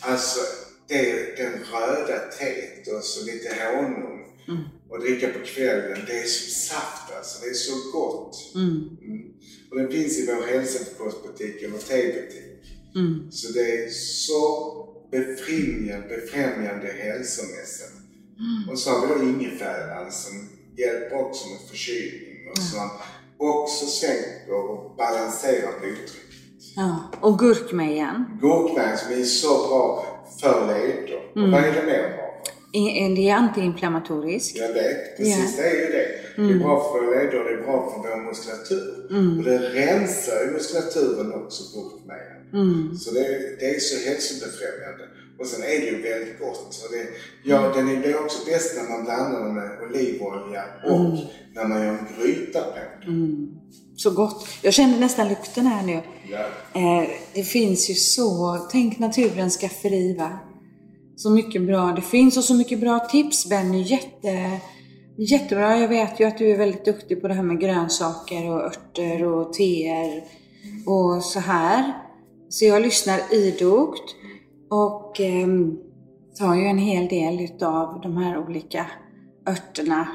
Alltså, 0.00 0.40
det 0.88 1.10
är 1.10 1.36
den 1.36 1.52
röda 1.52 2.18
teet 2.38 2.88
och 2.88 3.04
så 3.04 3.24
lite 3.26 3.48
honung. 3.74 4.18
Mm. 4.48 4.62
Och 4.90 5.00
dricka 5.00 5.28
på 5.28 5.38
kvällen. 5.44 5.98
Det 6.06 6.18
är 6.18 6.26
som 6.26 6.50
saft 6.50 7.16
alltså. 7.16 7.44
Det 7.44 7.50
är 7.50 7.54
så 7.54 7.90
gott. 7.92 8.52
Mm. 8.54 8.96
Mm. 9.02 9.32
Och 9.70 9.76
den 9.78 9.90
finns 9.90 10.18
i 10.18 10.26
vår 10.26 10.46
hälsokostbutik 10.46 11.62
eller 11.62 11.78
tebutik. 11.78 12.78
Mm. 12.94 13.30
Så 13.32 13.52
det 13.52 13.84
är 13.84 13.88
så 13.90 14.38
befrämjande, 15.10 16.08
befrämjande 16.08 16.86
hälsomässigt. 16.86 17.92
Mm. 18.38 18.70
Och 18.70 18.78
så 18.78 18.90
har 18.90 19.06
vi 19.06 19.14
då 19.14 19.22
ingefäran 19.30 20.12
som 20.12 20.48
hjälper 20.76 21.16
också 21.16 21.48
med 21.48 21.60
förkylning 21.70 22.50
och 22.50 22.58
som 22.58 22.90
också 23.38 23.86
sänker 23.86 24.52
och 24.54 24.96
balanserar 24.96 25.72
blodtrycket. 25.80 26.24
Ja. 26.76 26.98
Och 27.20 27.38
gurkmejan. 27.38 28.38
Gurkmejan 28.40 28.98
som 28.98 29.12
är 29.12 29.24
så 29.24 29.48
bra 29.68 30.06
för 30.40 30.66
leder. 30.66 31.32
Mm. 31.36 31.50
Vad 31.50 31.60
är 31.64 31.72
det 31.72 31.82
mer 31.86 32.16
bra 32.16 32.42
Det 32.72 33.28
är 33.28 33.34
antiinflammatoriskt. 33.34 34.56
Jag 34.58 34.72
vet, 34.72 35.16
precis 35.16 35.56
det 35.56 35.62
är 35.62 35.74
ju 35.74 35.92
det. 35.92 36.08
Det 36.36 36.42
Mm. 36.42 36.60
är 36.60 36.64
bra 36.64 36.92
för 36.92 37.00
leder 37.00 37.38
och 37.38 37.44
det 37.44 37.50
är 37.54 37.62
bra 37.62 37.90
för 37.90 38.08
vår 38.10 38.16
muskulatur. 38.24 38.94
Och 39.38 39.44
det 39.44 39.58
rensar 39.58 40.44
ju 40.44 40.50
muskulaturen 40.50 41.32
också, 41.32 41.62
gurkmejan. 41.74 42.37
Mm. 42.52 42.96
Så 42.96 43.14
det, 43.14 43.20
det 43.60 43.74
är 43.74 43.80
så 43.80 44.08
hälsobefrämjande. 44.08 45.04
Och 45.38 45.46
sen 45.46 45.62
är 45.62 45.80
det 45.80 45.86
ju 45.86 46.02
väldigt 46.02 46.38
gott. 46.38 46.66
Så 46.70 46.92
det, 46.92 47.06
ja, 47.44 47.72
den 47.74 47.88
är 47.88 48.02
det 48.02 48.10
är 48.10 48.24
också 48.24 48.46
bäst 48.46 48.76
när 48.76 48.88
man 48.90 49.04
blandar 49.04 49.44
den 49.44 49.54
med 49.54 49.70
olivolja 49.82 50.64
och 50.84 51.00
när 51.54 51.64
man 51.68 51.82
gör 51.82 51.88
en 51.88 52.06
gryta 52.20 52.60
på. 52.60 53.10
Mm. 53.10 53.58
Så 53.96 54.10
gott. 54.10 54.48
Jag 54.62 54.74
kände 54.74 54.98
nästan 54.98 55.28
lukten 55.28 55.66
här 55.66 55.86
nu. 55.86 56.00
Ja. 56.30 56.38
Eh, 56.80 57.08
det 57.34 57.42
finns 57.42 57.90
ju 57.90 57.94
så, 57.94 58.58
tänk 58.72 58.98
naturens 58.98 59.58
skafferi 59.58 60.14
va. 60.14 60.38
Så 61.16 61.30
mycket 61.30 61.62
bra 61.62 61.92
det 61.96 62.02
finns 62.02 62.36
och 62.36 62.44
så 62.44 62.54
mycket 62.54 62.80
bra 62.80 62.98
tips 62.98 63.48
Benny. 63.48 63.82
Jätte, 63.82 64.60
jättebra. 65.16 65.78
Jag 65.78 65.88
vet 65.88 66.20
ju 66.20 66.24
att 66.24 66.38
du 66.38 66.50
är 66.50 66.58
väldigt 66.58 66.84
duktig 66.84 67.20
på 67.20 67.28
det 67.28 67.34
här 67.34 67.42
med 67.42 67.60
grönsaker 67.60 68.50
och 68.50 68.62
örter 68.62 69.24
och 69.24 69.52
teer 69.52 70.24
och 70.86 71.24
så 71.24 71.40
här. 71.40 72.07
Så 72.48 72.64
jag 72.64 72.82
lyssnar 72.82 73.34
idogt 73.34 74.14
och 74.70 75.20
eh, 75.20 75.48
tar 76.38 76.54
ju 76.54 76.64
en 76.64 76.78
hel 76.78 77.08
del 77.08 77.40
utav 77.40 78.00
de 78.00 78.16
här 78.16 78.38
olika 78.38 78.86
örterna. 79.46 80.08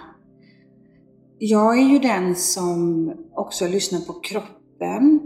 Jag 1.40 1.78
är 1.80 1.84
ju 1.84 2.00
den 2.00 2.36
som 2.36 3.12
också 3.36 3.68
lyssnar 3.68 4.00
på 4.00 4.14
kroppen 4.14 5.20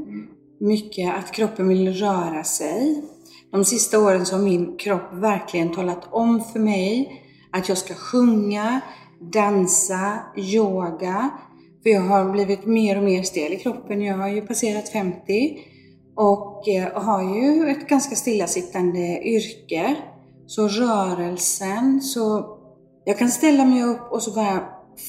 mycket 0.60 1.16
att 1.16 1.32
kroppen 1.32 1.68
vill 1.68 1.94
röra 1.94 2.44
sig. 2.44 3.04
De 3.52 3.66
sista 3.66 4.00
åren 4.00 4.26
så 4.26 4.36
har 4.36 4.44
min 4.44 4.78
kropp 4.78 5.14
verkligen 5.14 5.72
talat 5.72 6.08
om 6.12 6.44
för 6.44 6.60
mig 6.60 7.22
att 7.52 7.70
jag 7.70 7.78
ska 7.78 7.94
sjunga, 7.94 8.82
dansa, 9.20 10.20
yoga. 10.38 11.30
För 11.84 11.90
jag 11.90 12.02
har 12.02 12.32
blivit 12.32 12.66
mer 12.66 12.98
och 12.98 13.04
mer 13.04 13.24
stel 13.24 13.54
i 13.54 13.58
kroppen. 13.58 14.02
Jag 14.02 14.18
har 14.18 14.28
ju 14.30 14.42
passerat 14.42 14.90
50 14.90 15.58
Eh, 16.18 16.24
och 16.24 17.04
har 17.04 17.36
ju 17.36 17.70
ett 17.70 17.88
ganska 17.88 18.16
stillasittande 18.16 19.22
yrke. 19.24 19.96
Så 20.48 20.68
rörelsen, 20.68 22.02
så 22.02 22.58
jag 23.06 23.18
kan 23.18 23.30
ställa 23.30 23.66
mig 23.66 23.84
upp 23.84 24.12
och 24.12 24.24
så 24.24 24.32
bara 24.32 24.64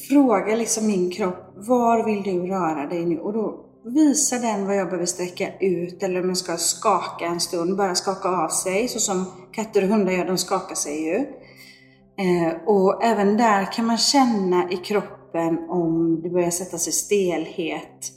fråga 0.09 0.57
liksom 0.57 0.87
min 0.87 1.11
kropp, 1.11 1.53
var 1.57 2.05
vill 2.05 2.23
du 2.23 2.47
röra 2.47 2.87
dig 2.87 3.07
nu? 3.07 3.19
Och 3.19 3.33
då 3.33 3.65
visar 3.85 4.39
den 4.39 4.67
vad 4.67 4.77
jag 4.77 4.87
behöver 4.87 5.07
sträcka 5.07 5.59
ut 5.61 6.03
eller 6.03 6.23
om 6.23 6.29
jag 6.29 6.37
ska 6.37 6.57
skaka 6.57 7.27
en 7.27 7.41
stund, 7.41 7.77
bara 7.77 7.95
skaka 7.95 8.29
av 8.29 8.49
sig. 8.49 8.89
Så 8.89 8.99
som 8.99 9.25
katter 9.53 9.83
och 9.83 9.89
hundar 9.89 10.13
gör, 10.13 10.27
de 10.27 10.39
skakar 10.39 10.75
sig 10.75 11.05
ju. 11.05 11.17
Eh, 12.19 12.55
och 12.67 13.05
även 13.05 13.37
där 13.37 13.73
kan 13.73 13.87
man 13.87 13.99
känna 13.99 14.71
i 14.71 14.77
kroppen 14.77 15.59
om 15.69 16.21
det 16.23 16.31
börjar 16.31 16.51
sätta 16.51 16.79
sig 16.79 16.93
stelhet. 16.93 18.13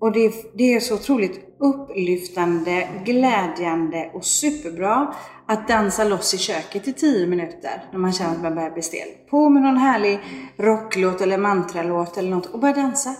Och 0.00 0.12
det, 0.12 0.32
det 0.56 0.74
är 0.74 0.80
så 0.80 0.94
otroligt 0.94 1.49
upplyftande, 1.60 2.88
glädjande 3.04 4.10
och 4.14 4.24
superbra 4.24 5.14
att 5.48 5.68
dansa 5.68 6.04
loss 6.04 6.34
i 6.34 6.38
köket 6.38 6.88
i 6.88 6.92
10 6.92 7.26
minuter 7.26 7.84
när 7.92 7.98
man 7.98 8.12
känner 8.12 8.30
att 8.36 8.42
man 8.42 8.54
börjar 8.54 8.70
bli 8.70 8.82
stel. 8.82 9.08
På 9.30 9.48
med 9.48 9.62
någon 9.62 9.76
härlig 9.76 10.20
rocklåt 10.56 11.20
eller 11.20 11.38
mantralåt 11.38 12.16
eller 12.16 12.30
något 12.30 12.46
och 12.46 12.60
börja 12.60 12.74
dansa. 12.74 13.14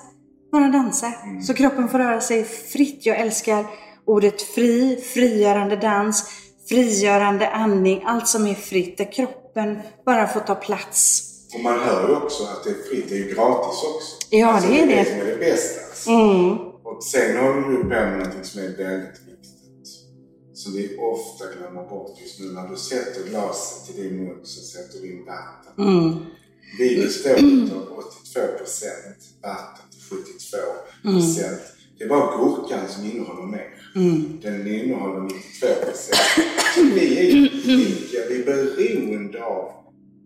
Bara 0.52 0.68
dansa. 0.68 1.12
Så 1.46 1.54
kroppen 1.54 1.88
får 1.88 1.98
röra 1.98 2.20
sig 2.20 2.44
fritt. 2.44 3.06
Jag 3.06 3.20
älskar 3.20 3.66
ordet 4.06 4.42
fri, 4.42 4.96
frigörande 5.14 5.76
dans, 5.76 6.30
frigörande 6.68 7.48
andning, 7.48 8.02
allt 8.06 8.28
som 8.28 8.46
är 8.46 8.54
fritt 8.54 8.98
där 8.98 9.12
kroppen 9.12 9.78
bara 10.06 10.26
får 10.26 10.40
ta 10.40 10.54
plats. 10.54 11.26
Och 11.54 11.60
man 11.60 11.80
hör 11.80 12.08
ju 12.08 12.16
också 12.16 12.42
att 12.42 12.64
det 12.64 12.70
är 12.70 12.90
fritt, 12.90 13.08
det 13.08 13.14
är 13.14 13.18
ju 13.18 13.34
gratis 13.34 13.84
också. 13.94 14.16
Ja, 14.30 14.52
alltså, 14.52 14.70
det 14.70 14.80
är 14.80 14.86
det. 14.86 14.94
det. 14.94 15.00
är 15.00 15.04
det 15.04 15.10
som 15.10 15.20
är 15.20 15.24
det 15.24 15.36
bästa. 15.36 15.80
Alltså. 15.86 16.10
Mm. 16.10 16.69
Och 16.90 17.04
sen 17.04 17.36
håller 17.36 17.68
du 17.68 17.76
på 17.76 17.88
med 17.88 18.18
någonting 18.18 18.44
som 18.44 18.60
är 18.60 18.76
väldigt 18.76 19.20
viktigt. 19.26 19.88
Som 20.52 20.72
vi 20.72 20.96
ofta 20.98 21.44
glömmer 21.58 21.88
bort 21.88 22.20
just 22.20 22.40
nu. 22.40 22.46
När 22.52 22.68
du 22.68 22.76
sätter 22.76 23.28
glaset 23.30 23.86
till 23.86 24.02
din 24.02 24.24
mun 24.24 24.40
så 24.42 24.60
sätter 24.60 24.98
du 25.00 25.12
in 25.12 25.24
vatten. 25.24 25.84
Mm. 25.84 26.18
Vi 26.78 27.02
består 27.02 27.30
av 27.76 27.98
82 27.98 28.40
procent 28.58 29.18
vatten 29.42 29.84
till 29.90 30.02
72 30.02 30.56
procent. 31.02 31.60
Det 31.98 32.04
är 32.04 32.08
bara 32.08 32.36
gurkan 32.36 32.88
som 32.88 33.04
innehåller 33.04 33.46
mer. 33.46 33.68
Mm. 33.96 34.40
Den 34.42 34.66
innehåller 34.66 35.20
92 35.20 35.66
procent. 35.84 36.20
Så 36.74 36.82
vi 36.82 37.18
är 37.18 37.34
ju 37.34 37.42
olika. 37.74 38.18
Vi 38.28 38.40
är 38.40 38.44
beroende 38.44 39.44
av 39.44 39.72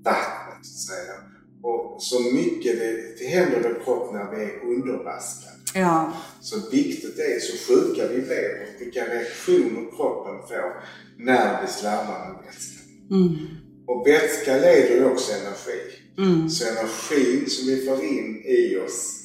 vattnet 0.04 0.66
så 0.66 0.92
att 0.92 0.99
säga. 0.99 1.14
Och 1.62 2.02
så 2.02 2.21
mycket 2.21 2.78
det, 2.78 3.18
det 3.18 3.26
händer 3.26 3.61
med 3.61 3.85
kroppen 3.85 4.18
när 4.18 4.30
vi 4.30 4.44
är 4.44 4.64
undervaskade. 4.64 5.53
Ja. 5.75 6.12
Så 6.40 6.71
viktigt 6.71 7.19
är 7.19 7.40
så 7.40 7.73
sjuka 7.73 8.09
vi 8.09 8.21
blir 8.21 8.62
och 8.62 8.81
vilka 8.81 9.04
reaktioner 9.04 9.90
kroppen 9.97 10.49
får 10.49 10.85
när 11.19 11.62
vi 11.62 11.69
slarvar 11.69 12.33
med 12.33 12.45
vätskan. 12.45 12.85
Mm. 13.11 13.37
Och 13.87 14.07
vätska 14.07 14.57
leder 14.57 15.12
också 15.12 15.33
energi. 15.33 15.81
Mm. 16.19 16.49
Så 16.49 16.64
energin 16.69 17.50
som 17.50 17.66
vi 17.66 17.87
får 17.87 18.04
in 18.04 18.43
i 18.45 18.76
oss 18.87 19.21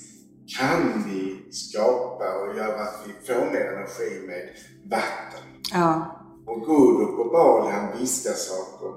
kan 0.59 1.03
vi 1.07 1.51
skapa 1.51 2.35
och 2.35 2.57
göra 2.57 2.81
att 2.81 3.05
vi 3.07 3.33
får 3.33 3.45
mer 3.45 3.73
energi 3.73 4.27
med 4.27 4.49
vatten. 4.83 5.43
Ja. 5.71 6.15
Och 6.45 6.65
Guru 6.65 7.05
på 7.05 7.29
Bali 7.31 7.71
han 7.71 7.99
viskar 7.99 8.33
saker 8.33 8.87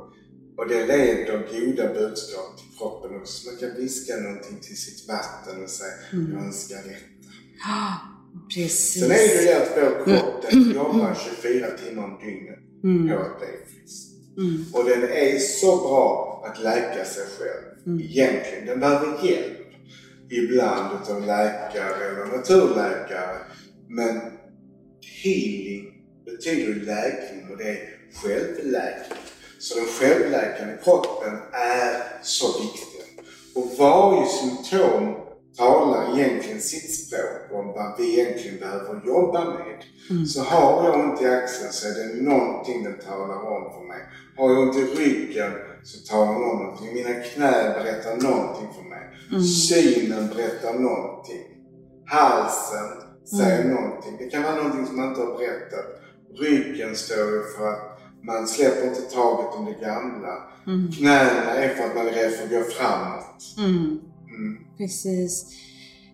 och 0.57 0.69
det 0.69 0.87
leder 0.87 1.49
goda 1.53 1.95
budskap 1.95 2.59
till 2.59 2.79
kroppen 2.79 3.17
också. 3.21 3.51
Man 3.51 3.57
kan 3.61 3.83
viska 3.83 4.17
någonting 4.17 4.59
till 4.61 4.77
sitt 4.77 5.09
vatten 5.09 5.63
och 5.65 5.71
säga 5.71 5.93
jag 6.11 6.45
önskar 6.45 6.77
detta. 6.77 7.12
Precis. 8.55 9.01
Sen 9.01 9.11
är 9.11 9.15
det 9.15 9.41
ju 9.41 9.47
det 9.47 9.63
att 9.63 9.77
vår 9.77 10.05
kropp 10.05 10.51
den 10.51 10.73
jobbar 10.73 11.17
24 11.43 11.67
timmar 11.71 12.05
om 12.05 12.19
dygnet 12.25 12.59
på 12.83 13.23
att 13.23 13.39
bli 13.39 13.49
frisk. 13.69 14.09
Mm. 14.39 14.65
Och 14.73 14.85
den 14.85 15.03
är 15.03 15.39
så 15.39 15.77
bra 15.77 16.45
att 16.47 16.63
läka 16.63 17.05
sig 17.05 17.25
själv. 17.39 18.01
Egentligen. 18.01 18.67
Den 18.67 18.81
behöver 18.81 19.29
hjälp. 19.29 19.59
Ibland 20.31 21.03
utav 21.03 21.21
läkare 21.21 22.05
eller 22.09 22.37
naturläkare. 22.37 23.37
Men 23.89 24.21
healing 25.23 25.93
betyder 26.25 26.75
läkning 26.75 27.51
och 27.51 27.57
det 27.57 27.69
är 27.69 27.79
självläkning. 28.23 29.19
Så 29.59 29.79
den 29.79 29.87
självläkande 29.87 30.75
kroppen 30.85 31.35
är 31.53 32.23
så 32.23 32.47
viktig. 32.47 33.27
Och 33.55 33.71
varje 33.79 34.27
symptom 34.27 35.22
talar 35.57 36.19
egentligen 36.19 36.61
sitt 36.61 36.95
språk 36.95 37.53
om 37.53 37.67
vad 37.67 37.95
vi 37.99 38.21
egentligen 38.21 38.59
behöver 38.59 39.07
jobba 39.07 39.45
med. 39.45 39.85
Så 40.27 40.43
har 40.43 40.85
jag 40.85 41.01
ont 41.01 41.23
i 41.23 41.27
axeln 41.27 41.73
så 41.73 41.89
är 41.89 41.95
det 41.95 42.23
någonting 42.23 42.85
den 42.85 42.99
talar 42.99 43.37
om 43.37 43.73
för 43.73 43.89
mig. 43.89 44.01
Har 44.37 44.51
jag 44.51 44.63
ont 44.63 44.77
i 44.77 44.85
ryggen 44.85 45.53
så 45.83 46.13
talar 46.13 46.33
den 46.33 46.43
om 46.43 46.59
någonting. 46.59 46.95
Mina 46.95 47.21
knän 47.21 47.73
berättar 47.73 48.17
någonting 48.17 48.69
för 48.77 48.83
mig. 48.83 49.05
Synen 49.45 50.29
berättar 50.29 50.75
någonting. 50.79 51.45
Halsen 52.07 52.89
säger 53.39 53.65
någonting. 53.65 54.17
Det 54.19 54.31
kan 54.31 54.43
vara 54.43 54.55
någonting 54.55 54.87
som 54.87 54.97
man 54.97 55.09
inte 55.09 55.21
har 55.21 55.39
berättat. 55.39 55.87
Ryggen 56.35 56.97
står 56.97 57.57
för 57.57 57.69
att 57.69 58.01
man 58.23 58.47
släpper 58.49 58.89
inte 58.89 59.01
taget 59.01 59.55
om 59.55 59.65
det 59.65 59.87
gamla. 59.87 60.35
Knäna 60.99 61.51
är 61.55 61.69
för 61.69 61.85
att 61.85 61.97
man 61.97 62.07
är 62.07 62.11
rädd 62.11 62.33
för 62.33 62.45
att 62.45 62.51
gå 62.51 62.63
framåt. 62.71 63.43
Mm. 63.59 64.01
Mm. 64.83 64.89
Precis. 64.89 65.47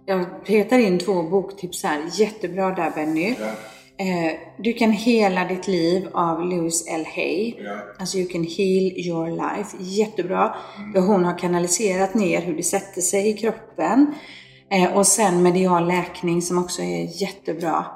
Jag 0.06 0.44
petar 0.46 0.78
in 0.78 0.98
två 0.98 1.22
boktips 1.22 1.82
här. 1.82 2.02
Jättebra 2.12 2.70
där 2.70 2.90
Benny. 2.90 3.34
Ja, 3.40 3.46
Eh, 4.00 4.32
du 4.58 4.72
kan 4.72 4.90
hela 4.92 5.44
ditt 5.44 5.68
liv 5.68 6.08
av 6.12 6.44
Louise 6.44 6.90
L. 6.90 7.04
Hay. 7.14 7.54
ja. 7.58 7.78
Alltså 7.98 8.18
You 8.18 8.28
can 8.28 8.42
heal 8.42 8.92
your 9.06 9.28
life. 9.30 9.76
Jättebra. 9.80 10.54
Där 10.94 11.00
hon 11.00 11.24
har 11.24 11.38
kanaliserat 11.38 12.14
ner 12.14 12.40
hur 12.40 12.56
det 12.56 12.62
sätter 12.62 13.00
sig 13.00 13.28
i 13.28 13.32
kroppen. 13.32 14.14
Eh, 14.70 14.96
och 14.96 15.06
sen 15.06 15.42
medial 15.42 15.86
läkning 15.88 16.42
som 16.42 16.58
också 16.58 16.82
är 16.82 17.22
jättebra. 17.22 17.86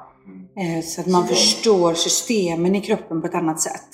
Eh, 0.57 0.85
så 0.85 1.01
att 1.01 1.07
man 1.07 1.21
Så 1.21 1.27
förstår 1.27 1.93
systemen 1.93 2.75
i 2.75 2.81
kroppen 2.81 3.21
på 3.21 3.27
ett 3.27 3.35
annat 3.35 3.61
sätt. 3.61 3.89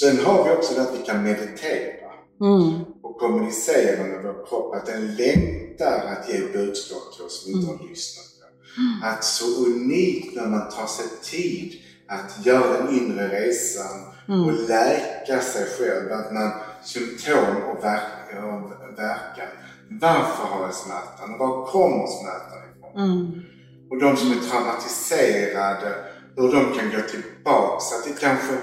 Sen 0.00 0.24
har 0.24 0.44
vi 0.44 0.50
också 0.50 0.74
det 0.74 0.82
att 0.82 0.94
vi 1.00 1.06
kan 1.06 1.22
meditera. 1.22 2.10
Mm. 2.40 2.80
och 3.02 3.18
kommunicera 3.18 4.04
med 4.04 4.22
vår 4.22 4.46
kropp 4.48 4.74
att 4.74 4.86
den 4.86 5.14
längtar 5.14 5.59
att 5.86 6.28
ge 6.28 6.40
budskap 6.52 7.14
till 7.14 7.24
oss 7.24 7.42
som 7.44 7.52
inte 7.52 7.66
har 7.66 7.88
lyssnat 7.88 8.26
på. 8.26 9.06
Att 9.06 9.24
så 9.24 9.66
unikt 9.66 10.36
när 10.36 10.46
man 10.46 10.68
tar 10.70 10.86
sig 10.86 11.06
tid 11.22 11.80
att 12.08 12.46
göra 12.46 12.82
den 12.82 12.98
inre 12.98 13.28
resan 13.28 14.00
och 14.28 14.52
läka 14.68 15.40
sig 15.40 15.66
själv. 15.78 16.12
Att 16.12 16.32
man 16.32 16.50
symptom 16.84 17.56
och, 17.56 17.84
verk, 17.84 18.02
och 18.30 18.98
verkan. 18.98 19.48
Varför 19.90 20.44
har 20.44 20.62
jag 20.62 20.74
smärtan? 20.74 21.34
Och 21.34 21.38
var 21.38 21.66
kommer 21.66 22.06
smärtan 22.06 22.58
ifrån? 22.70 23.02
Mm. 23.04 23.42
Och 23.90 24.00
de 24.00 24.16
som 24.16 24.32
är 24.32 24.50
traumatiserade, 24.50 25.94
hur 26.36 26.52
de 26.52 26.78
kan 26.78 26.90
gå 26.90 27.08
tillbaka. 27.10 27.96
Att 27.96 28.04
det 28.04 28.20
kanske, 28.20 28.54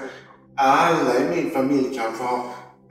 alla 0.56 1.16
i 1.16 1.36
min 1.36 1.50
familj 1.50 1.98
kanske 1.98 2.24
har 2.24 2.42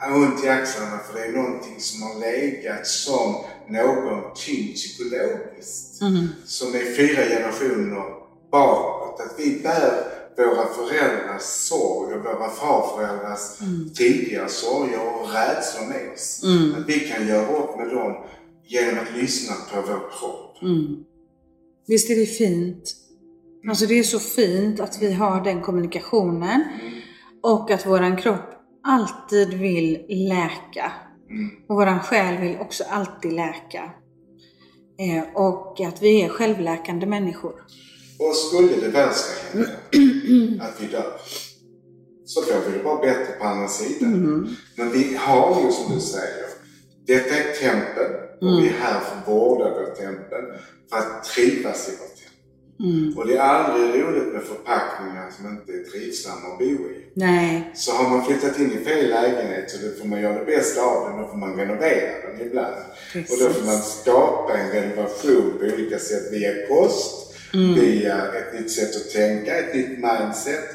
ont 0.05 0.43
i 0.43 0.49
axlarna 0.49 0.97
för 0.97 1.19
det 1.19 1.25
är 1.25 1.31
någonting 1.31 1.79
som 1.79 2.01
har 2.01 2.19
legat 2.19 2.88
som 2.88 3.36
någon 3.69 4.33
tyngd 4.36 4.75
psykologiskt. 4.75 6.01
Mm. 6.01 6.27
Som 6.45 6.75
är 6.75 6.95
fyra 6.95 7.23
generationer 7.23 8.03
bakåt. 8.51 9.19
Att 9.19 9.39
vi 9.39 9.60
bär 9.63 10.17
våra 10.38 10.65
föräldrars 10.67 11.41
sorg 11.41 12.15
och 12.15 12.23
våra 12.25 12.49
farföräldrars 12.49 13.57
tidigare 13.95 14.49
sorger 14.49 14.99
och 14.99 15.33
rädslor 15.33 15.88
med 15.88 16.13
oss. 16.13 16.43
Mm. 16.43 16.75
Att 16.75 16.89
vi 16.89 16.99
kan 16.99 17.27
göra 17.27 17.57
upp 17.57 17.77
med 17.77 17.89
dem 17.89 18.25
genom 18.67 18.99
att 18.99 19.15
lyssna 19.15 19.55
på 19.71 19.81
vår 19.81 20.19
kropp. 20.19 20.62
Mm. 20.62 21.03
Visst 21.88 22.10
är 22.10 22.15
det 22.15 22.25
fint? 22.25 22.95
Alltså 23.69 23.86
det 23.86 23.99
är 23.99 24.03
så 24.03 24.19
fint 24.19 24.79
att 24.79 25.01
vi 25.01 25.13
har 25.13 25.43
den 25.43 25.62
kommunikationen 25.62 26.63
och 27.43 27.71
att 27.71 27.86
våran 27.86 28.17
kropp 28.17 28.57
alltid 28.88 29.54
vill 29.54 30.06
läka. 30.10 30.91
Och 31.69 31.76
våran 31.76 32.00
själ 32.00 32.41
vill 32.41 32.58
också 32.60 32.84
alltid 32.89 33.34
läka. 33.34 33.91
Eh, 35.00 35.36
och 35.36 35.82
att 35.82 36.02
vi 36.02 36.21
är 36.21 36.30
självläkande 36.30 37.06
människor. 37.06 37.54
Och 38.19 38.36
skulle 38.36 38.76
det 38.76 38.88
värsta 38.88 39.32
hända, 39.52 39.69
att 40.65 40.82
vi 40.82 40.88
dör, 40.88 41.13
så 42.26 42.41
får 42.41 42.71
vi 42.71 42.78
det 42.78 42.84
bara 42.84 43.02
bättre 43.02 43.34
på 43.39 43.45
andra 43.45 43.67
sidan. 43.67 44.56
Men 44.76 44.91
vi 44.91 45.15
har 45.15 45.62
ju 45.62 45.71
som 45.71 45.95
du 45.95 46.02
säger, 46.02 46.45
detta 47.08 47.36
är 47.36 47.54
tempel 47.54 48.12
och 48.41 48.63
vi 48.63 48.67
är 48.67 48.73
här 48.73 49.00
för 49.00 49.17
att 49.17 49.28
vårda 49.28 49.69
vårt 49.69 49.95
tempel, 49.95 50.45
för 50.89 50.97
att 50.97 51.23
trivas 51.23 51.89
i 51.89 51.91
vårt 51.91 52.16
tempel. 52.78 53.18
Och 53.18 53.28
det 53.28 53.36
är 53.38 53.40
aldrig 53.40 54.04
roligt 54.04 54.34
med 54.34 54.44
förpackningar 54.44 55.30
som 55.38 55.48
inte 55.48 55.72
är 55.72 55.84
trivsamma 55.92 56.48
att 56.52 56.60
bo 56.60 56.66
i. 56.66 57.08
Nej. 57.13 57.72
Så 57.76 57.92
har 57.92 58.10
man 58.10 58.26
flyttat 58.26 58.60
in 58.60 58.72
i 58.72 58.86
fel 58.86 59.10
lägenhet 59.10 59.72
så 59.72 59.78
då 59.86 59.94
får 60.00 60.08
man 60.08 60.22
göra 60.22 60.40
det 60.40 60.46
bästa 60.46 60.82
av 60.82 61.10
den. 61.10 61.22
Då 61.22 61.28
får 61.28 61.38
man 61.38 61.56
renovera 61.56 62.28
den 62.28 62.48
ibland. 62.48 62.76
Precis. 63.13 63.32
Och 63.32 63.48
då 63.48 63.54
får 63.54 63.66
man 63.66 63.82
skapa 63.82 64.58
en 64.58 64.72
renovation 64.72 65.54
på 65.60 65.66
olika 65.66 66.00
sätt 66.00 66.34
via 66.34 66.68
kost, 66.68 67.36
via 67.54 68.34
ett 68.34 68.54
nytt 68.54 68.72
sätt 68.72 68.96
att 68.96 69.12
tänka, 69.12 69.58
ett 69.58 69.76
nytt 69.76 69.90
mindset, 69.90 70.70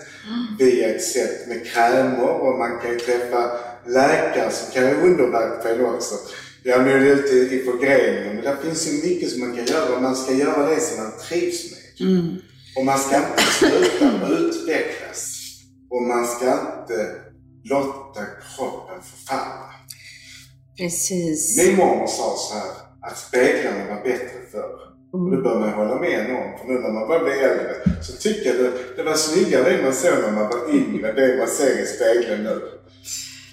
via 0.59 0.89
ett 0.89 1.05
sätt 1.05 1.49
med 1.49 1.67
krämer 1.67 2.29
och 2.29 2.59
man 2.59 2.79
kan 2.81 2.91
ju 2.91 2.99
träffa 2.99 3.51
läkare 3.87 4.51
som 4.51 4.73
kan 4.73 4.83
göra 4.83 5.01
underverk 5.01 5.63
på 5.63 5.69
en 5.69 5.87
också. 5.87 6.15
Jag 6.63 6.81
är 6.81 6.85
nu 6.85 7.09
ute 7.09 7.55
i 7.55 7.63
förgreningen 7.65 8.35
men 8.35 8.45
det 8.45 8.57
finns 8.63 8.89
ju 8.89 9.09
mycket 9.09 9.31
som 9.31 9.41
man 9.41 9.57
kan 9.57 9.65
göra 9.65 9.95
och 9.95 10.03
man 10.03 10.17
ska 10.17 10.33
göra 10.33 10.71
det 10.71 10.81
som 10.81 11.03
man 11.03 11.13
trivs 11.29 11.71
med. 11.71 11.82
Och 12.77 12.85
man 12.85 12.99
ska 12.99 13.17
inte 13.17 13.43
sluta 13.43 14.29
utvecklas. 14.29 15.39
Och 15.91 16.03
man 16.03 16.27
ska 16.27 16.53
inte 16.53 17.11
låta 17.65 18.21
kroppen 18.57 19.03
förfalla. 19.03 19.71
Precis. 20.77 21.57
Min 21.67 21.77
mormor 21.77 22.07
sa 22.07 22.35
så 22.37 22.55
här 22.55 22.71
att 23.01 23.19
speglarna 23.19 23.95
var 23.95 24.03
bättre 24.03 24.39
förr. 24.53 24.79
Och 25.13 25.31
det 25.31 25.37
bör 25.37 25.61
man 25.61 25.73
hålla 25.73 26.01
med 26.01 26.21
om. 26.31 26.59
För 26.59 26.67
nu 26.69 26.81
när 26.81 26.93
man 26.93 27.09
börjar 27.09 27.25
bli 27.25 27.33
äldre 27.33 28.03
så 28.03 28.13
tycker 28.13 28.51
jag 28.51 28.57
det, 28.59 28.97
det 28.97 29.03
var 29.03 29.15
snyggare 29.15 29.77
det 29.77 29.83
man 29.83 29.93
såg 29.93 30.19
när 30.23 30.33
man 30.33 30.49
var 30.49 30.75
yngre, 30.75 31.13
det 31.13 31.39
man 31.39 31.49
ser 31.49 31.83
i 31.83 31.87
spegeln 31.87 32.43
nu. 32.43 32.61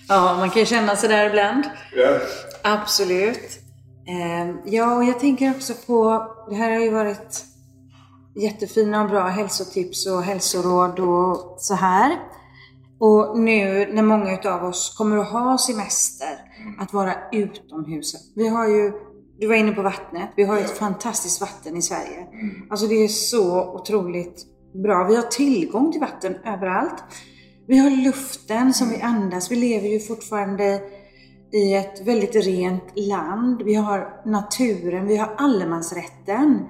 Ja, 0.07 0.37
man 0.37 0.49
kan 0.49 0.59
ju 0.59 0.65
känna 0.65 0.95
sig 0.95 1.09
där 1.09 1.29
ibland. 1.29 1.63
Ja. 1.95 2.19
Absolut. 2.61 3.59
Eh, 4.07 4.55
ja, 4.65 4.95
och 4.95 5.03
jag 5.03 5.19
tänker 5.19 5.51
också 5.51 5.73
på, 5.73 6.27
det 6.49 6.55
här 6.55 6.71
har 6.71 6.79
ju 6.79 6.89
varit 6.89 7.43
jättefina 8.35 9.03
och 9.03 9.09
bra 9.09 9.27
hälsotips 9.27 10.07
och 10.07 10.23
hälsoråd 10.23 10.99
och 10.99 11.55
så 11.57 11.73
här. 11.73 12.19
Och 12.99 13.39
nu 13.39 13.89
när 13.93 14.03
många 14.03 14.33
utav 14.33 14.63
oss 14.63 14.95
kommer 14.97 15.17
att 15.17 15.31
ha 15.31 15.57
semester, 15.57 16.39
att 16.79 16.93
vara 16.93 17.13
utomhus. 17.31 18.33
Vi 18.35 18.47
har 18.47 18.67
ju, 18.67 18.91
du 19.39 19.47
var 19.47 19.55
inne 19.55 19.71
på 19.71 19.81
vattnet, 19.81 20.29
vi 20.35 20.43
har 20.43 20.57
ju 20.57 20.63
ett 20.63 20.77
fantastiskt 20.77 21.41
vatten 21.41 21.77
i 21.77 21.81
Sverige. 21.81 22.27
Alltså 22.69 22.87
det 22.87 22.95
är 22.95 23.07
så 23.07 23.73
otroligt 23.73 24.45
bra. 24.83 25.03
Vi 25.03 25.15
har 25.15 25.23
tillgång 25.23 25.91
till 25.91 26.01
vatten 26.01 26.35
överallt. 26.45 27.03
Vi 27.67 27.77
har 27.77 27.89
luften 27.89 28.73
som 28.73 28.89
vi 28.89 29.01
andas. 29.01 29.51
Vi 29.51 29.55
lever 29.55 29.87
ju 29.87 29.99
fortfarande 29.99 30.81
i 31.53 31.73
ett 31.73 32.07
väldigt 32.07 32.35
rent 32.35 32.83
land. 32.95 33.61
Vi 33.61 33.75
har 33.75 34.21
naturen, 34.25 35.07
vi 35.07 35.17
har 35.17 35.35
allemansrätten. 35.37 36.67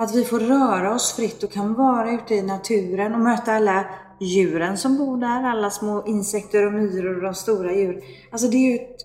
Att 0.00 0.14
vi 0.14 0.24
får 0.24 0.40
röra 0.40 0.94
oss 0.94 1.16
fritt 1.16 1.42
och 1.42 1.52
kan 1.52 1.74
vara 1.74 2.12
ute 2.12 2.34
i 2.34 2.42
naturen 2.42 3.14
och 3.14 3.20
möta 3.20 3.52
alla 3.52 3.84
djuren 4.20 4.78
som 4.78 4.98
bor 4.98 5.16
där, 5.16 5.42
alla 5.42 5.70
små 5.70 6.06
insekter 6.06 6.66
och 6.66 6.72
myror 6.72 7.16
och 7.16 7.22
de 7.22 7.34
stora 7.34 7.74
djur. 7.74 8.04
Alltså 8.30 8.48
det 8.48 8.56
är 8.56 8.70
ju 8.70 8.76
ett 8.76 8.96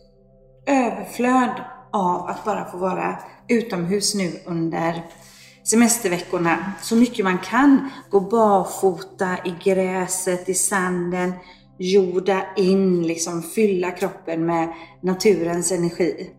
överflöd 0.66 1.52
av 1.94 2.28
att 2.28 2.46
bara 2.46 2.72
få 2.72 2.78
vara 2.78 3.20
utomhus 3.48 4.16
nu 4.16 4.32
under 4.46 5.06
semesterveckorna. 5.64 6.74
Så 6.82 6.96
mycket 6.96 7.26
man 7.26 7.38
kan. 7.38 7.90
Gå 8.10 8.20
barfota 8.20 9.38
i 9.46 9.56
gräset, 9.64 10.50
i 10.50 10.54
sanden, 10.54 11.34
jorda 11.78 12.46
in, 12.56 13.08
liksom 13.08 13.44
fylla 13.44 13.92
kroppen 13.92 14.46
med 14.46 14.74
naturens 15.02 15.72
energi. 15.72 16.30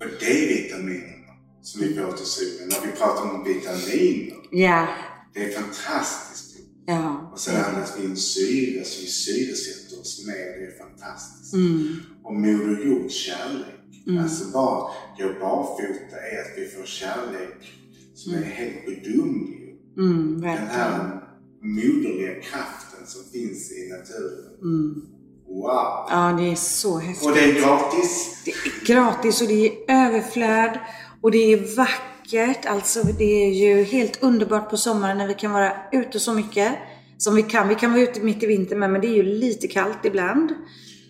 Och 0.00 0.10
D-vitaminerna 0.20 1.19
som 1.62 1.80
vi 1.80 1.94
solen, 2.24 2.68
när 2.68 2.86
vi 2.86 2.92
pratar 2.98 3.30
om 3.34 3.44
vitaminer. 3.44 4.36
Ja, 4.50 4.86
Det 5.34 5.44
är 5.54 5.60
fantastiskt. 5.60 6.56
ja. 6.86 7.30
Och 7.32 7.40
sen 7.40 7.64
andas 7.64 7.92
vi 7.98 8.04
in 8.04 8.16
syre 8.16 8.84
så 8.84 9.00
vi 9.00 9.06
syresätter 9.06 10.00
oss 10.00 10.26
mer. 10.26 10.34
Det 10.34 10.66
är 10.66 10.78
fantastiskt. 10.88 11.54
Mm. 11.54 11.96
Och 12.24 12.34
Moder 12.34 12.86
Jords 12.86 13.14
kärlek. 13.14 13.76
Alltså 14.22 14.44
bara 14.52 14.90
gå 15.18 15.40
barfota 15.40 16.16
är 16.32 16.40
att 16.40 16.58
vi 16.58 16.68
får 16.68 16.84
kärlek 16.86 17.72
som 18.14 18.34
är 18.34 18.42
helt 18.42 18.86
gudomlig. 18.86 19.76
Mm, 19.98 20.40
Den 20.40 20.66
här 20.66 21.20
moderliga 21.62 22.34
kraften 22.34 23.06
som 23.06 23.22
finns 23.32 23.72
i 23.72 23.88
naturen. 23.90 24.58
Mm. 24.62 25.02
Wow! 25.48 26.06
Ja, 26.10 26.36
det 26.40 26.50
är 26.52 26.54
så 26.56 26.98
häftigt. 26.98 27.28
Och 27.28 27.34
det 27.34 27.40
är 27.40 27.52
gratis. 27.60 28.36
Det 28.44 28.50
är 28.50 28.86
gratis 28.86 29.40
och 29.42 29.48
det 29.48 29.66
är 29.68 29.72
överflöd 30.06 30.78
och 31.20 31.30
det 31.30 31.52
är 31.52 31.76
vackert. 31.76 32.66
Alltså 32.66 33.02
det 33.02 33.44
är 33.44 33.50
ju 33.50 33.82
helt 33.82 34.22
underbart 34.22 34.70
på 34.70 34.76
sommaren 34.76 35.18
när 35.18 35.26
vi 35.26 35.34
kan 35.34 35.52
vara 35.52 35.72
ute 35.92 36.20
så 36.20 36.34
mycket 36.34 36.72
som 37.18 37.34
vi 37.34 37.42
kan. 37.42 37.68
Vi 37.68 37.74
kan 37.74 37.92
vara 37.92 38.02
ute 38.02 38.20
mitt 38.20 38.42
i 38.42 38.46
vintern 38.46 38.78
med, 38.78 38.90
men 38.90 39.00
det 39.00 39.06
är 39.06 39.14
ju 39.14 39.22
lite 39.22 39.68
kallt 39.68 40.04
ibland. 40.04 40.54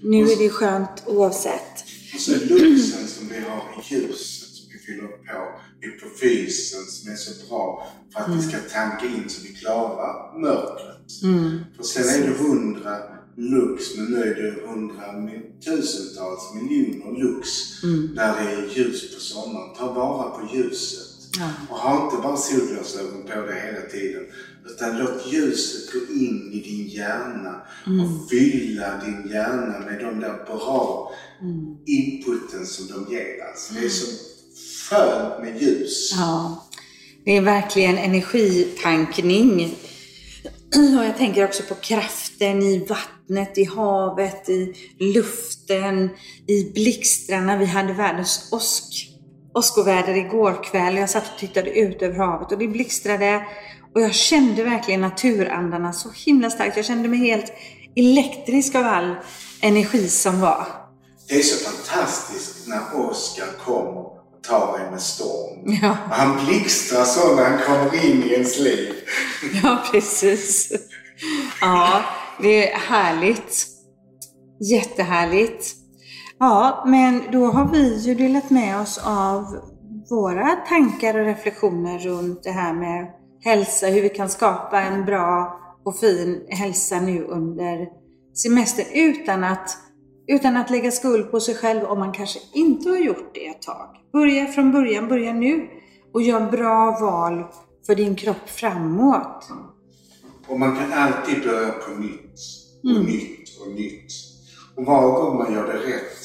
Nu 0.03 0.23
är 0.23 0.43
det 0.43 0.51
skönt 0.51 1.03
oavsett. 1.07 1.85
Och 2.15 2.21
så 2.21 2.33
luxen 2.33 3.09
som 3.09 3.29
vi 3.29 3.41
har 3.41 3.63
i 3.83 3.95
ljuset 3.95 4.49
som 4.49 4.67
vi 4.73 4.79
fyller 4.79 5.09
på. 5.09 5.61
Hypofysen 5.81 6.85
som 6.85 7.13
är 7.13 7.17
så 7.17 7.49
bra 7.49 7.87
för 8.13 8.21
att 8.21 8.37
vi 8.37 8.43
ska 8.43 8.57
tanka 8.59 9.07
in 9.07 9.29
så 9.29 9.43
vi 9.43 9.49
klarar 9.49 10.41
mörkret. 10.41 10.97
För 11.77 11.85
sen 11.85 12.23
är 12.23 12.29
det 12.29 12.35
hundra 12.35 12.97
lux, 13.37 13.97
men 13.97 14.05
nu 14.07 14.23
är 14.23 14.35
det 14.43 14.67
hundra 14.69 15.03
mi- 15.13 15.61
tusentals 15.65 16.55
miljoner 16.55 17.19
lux 17.25 17.49
när 18.15 18.45
det 18.45 18.51
är 18.51 18.77
ljus 18.79 19.15
på 19.15 19.21
sommaren. 19.21 19.75
Ta 19.79 19.93
vara 19.93 20.31
på 20.31 20.57
ljuset. 20.57 21.07
Ja. 21.39 21.51
Och 21.71 21.77
ha 21.79 22.05
inte 22.05 22.17
bara 22.23 22.37
solglasögon 22.37 23.23
på 23.23 23.41
dig 23.47 23.61
hela 23.67 23.89
tiden. 23.91 24.23
Utan 24.67 24.99
låt 24.99 25.33
ljuset 25.33 25.93
gå 25.93 25.99
in 26.15 26.51
i 26.53 26.61
din 26.61 26.89
hjärna 26.89 27.63
och 27.87 28.31
fylla 28.31 29.05
din 29.05 29.31
hjärna 29.33 29.79
med 29.79 29.99
de 30.01 30.21
där 30.21 30.45
bra 30.47 31.13
inputen 31.87 32.67
som 32.67 32.87
de 32.87 33.15
ger. 33.15 33.45
Alltså, 33.51 33.75
det 33.75 33.85
är 33.85 33.89
så 33.89 34.07
skönt 34.91 35.43
med 35.45 35.63
ljus. 35.63 36.13
Ja, 36.17 36.67
det 37.25 37.37
är 37.37 37.41
verkligen 37.43 37.99
energitankning. 37.99 39.75
Och 40.99 41.05
jag 41.05 41.17
tänker 41.17 41.45
också 41.45 41.63
på 41.63 41.75
kraften 41.75 42.63
i 42.63 42.87
vattnet, 42.87 43.59
i 43.59 43.65
havet, 43.65 44.49
i 44.49 44.75
luften, 44.99 46.11
i 46.47 46.73
blixtrarna. 46.75 47.57
Vi 47.57 47.67
hade 47.67 47.93
världens 47.93 48.49
åsk, 48.53 49.09
åskoväder 49.55 50.15
igår 50.15 50.65
kväll. 50.65 50.97
Jag 50.97 51.11
satt 51.11 51.33
och 51.33 51.39
tittade 51.39 51.71
ut 51.71 52.03
över 52.03 52.17
havet 52.17 52.53
och 52.53 52.59
det 52.59 52.69
blixtrade. 52.69 53.45
Och 53.95 54.01
jag 54.01 54.15
kände 54.15 54.65
verkligen 54.65 55.01
naturandarna 55.01 55.93
så 55.93 56.11
himla 56.11 56.51
starkt. 56.51 56.77
Jag 56.77 56.87
kände 56.87 57.09
mig 57.09 57.19
helt 57.19 57.53
elektrisk 57.97 58.75
av 58.75 58.87
all 58.87 59.15
energi 59.63 60.09
som 60.09 60.41
var. 60.41 60.67
Det 61.29 61.35
är 61.35 61.43
så 61.43 61.71
fantastiskt 61.71 62.69
när 62.69 62.81
åskan 62.97 63.49
kommer 63.65 64.20
tar 64.49 64.79
en 64.79 64.91
med 64.91 65.01
storm. 65.01 65.79
Ja. 65.83 65.97
Han 66.11 66.47
blixtrar 66.47 67.05
så 67.05 67.37
när 67.37 67.45
han 67.45 67.59
kommer 67.59 68.05
in 68.05 68.23
i 68.23 68.33
ens 68.33 68.59
liv. 68.59 68.95
Ja, 69.63 69.83
precis. 69.93 70.73
Ja, 71.61 72.03
det 72.43 72.73
är 72.73 72.79
härligt. 72.79 73.67
Jättehärligt. 74.61 75.75
Ja, 76.39 76.85
men 76.87 77.23
då 77.33 77.47
har 77.47 77.73
vi 77.73 77.97
ju 77.97 78.15
delat 78.15 78.51
med 78.51 78.81
oss 78.81 79.01
av 79.05 79.45
våra 80.11 80.57
tankar 80.69 81.19
och 81.19 81.25
reflektioner 81.25 81.99
runt 81.99 82.43
det 82.43 82.51
här 82.51 82.73
med 82.73 83.07
hälsa, 83.45 83.87
hur 83.87 84.03
vi 84.03 84.09
kan 84.09 84.29
skapa 84.29 84.81
en 84.81 85.05
bra 85.05 85.61
och 85.85 85.99
fin 85.99 86.47
hälsa 86.49 87.01
nu 87.01 87.25
under 87.25 87.89
semestern 88.35 88.87
utan 88.95 89.45
att, 89.45 89.77
utan 90.31 90.57
att 90.57 90.71
lägga 90.71 90.91
skuld 90.91 91.31
på 91.31 91.41
sig 91.41 91.55
själv 91.55 91.85
om 91.85 91.99
man 91.99 92.13
kanske 92.13 92.39
inte 92.53 92.89
har 92.89 92.97
gjort 92.97 93.31
det 93.35 93.47
ett 93.47 93.63
tag. 93.63 93.89
Börja 94.13 94.47
från 94.47 94.73
början, 94.73 95.09
börja 95.09 95.33
nu 95.33 95.69
och 96.13 96.23
gör 96.23 96.51
bra 96.51 96.99
val 97.01 97.45
för 97.87 97.95
din 97.95 98.17
kropp 98.17 98.49
framåt. 98.49 99.45
Och 100.49 100.59
man 100.61 100.77
kan 100.77 100.93
alltid 100.93 101.43
börja 101.43 101.73
på 101.73 102.01
nytt. 102.01 102.41
Och 102.85 103.05
nytt 103.05 103.61
och 103.61 103.73
nytt. 103.73 104.13
Och 104.77 104.85
varje 104.85 105.13
gång 105.13 105.39
man 105.39 105.53
gör 105.53 105.67
det 105.67 105.79
rätt 105.79 106.19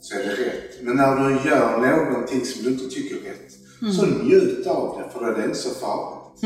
så 0.00 0.14
är 0.14 0.18
det 0.18 0.32
rätt. 0.32 0.82
Men 0.82 0.96
när 0.96 1.28
du 1.28 1.48
gör 1.48 2.08
någonting 2.10 2.44
som 2.44 2.64
du 2.64 2.70
inte 2.70 2.88
tycker 2.88 3.16
är 3.16 3.20
rätt, 3.20 3.52
så 3.94 4.06
njut 4.06 4.66
av 4.66 4.98
det 4.98 5.12
för 5.12 5.20
då 5.20 5.32
är 5.32 5.38
det 5.38 5.44
inte 5.44 5.58
så 5.58 5.74
farligt. 5.74 6.40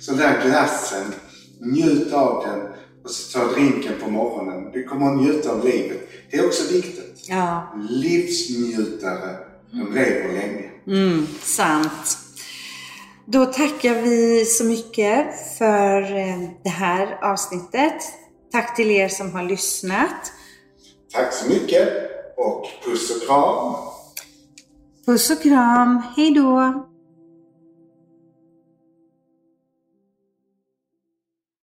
Så 0.00 0.10
den 0.10 0.20
där 0.20 0.42
glassen, 0.42 1.12
njut 1.60 2.12
av 2.12 2.44
den 2.46 2.60
och 3.04 3.10
så 3.10 3.38
ta 3.38 3.52
drinken 3.52 3.92
på 4.04 4.10
morgonen. 4.10 4.72
Du 4.72 4.84
kommer 4.84 5.06
att 5.06 5.20
njuta 5.20 5.52
av 5.52 5.64
livet. 5.64 6.07
Det 6.30 6.36
är 6.36 6.46
också 6.46 6.72
viktigt. 6.72 7.24
Ja, 7.28 7.74
Livsnjutare, 7.90 9.36
de 9.70 9.92
lever 9.94 10.32
länge. 10.32 10.70
mm, 10.86 11.26
sant. 11.42 12.18
Då 13.26 13.46
tackar 13.46 14.02
vi 14.02 14.44
så 14.44 14.64
mycket 14.64 15.26
för 15.58 16.02
eh, 16.16 16.48
det 16.64 16.68
här 16.70 17.18
avsnittet. 17.22 18.02
Tack 18.52 18.76
till 18.76 18.90
er 18.90 19.08
som 19.08 19.32
har 19.32 19.42
lyssnat. 19.42 20.32
Tack 21.12 21.32
så 21.34 21.48
mycket 21.48 21.88
och 22.36 22.66
puss 22.84 23.16
och 23.16 23.26
kram! 23.26 23.74
Puss 25.06 25.30
och 25.30 25.42
kram. 25.42 26.02
Hej 26.16 26.34
då! 26.34 26.87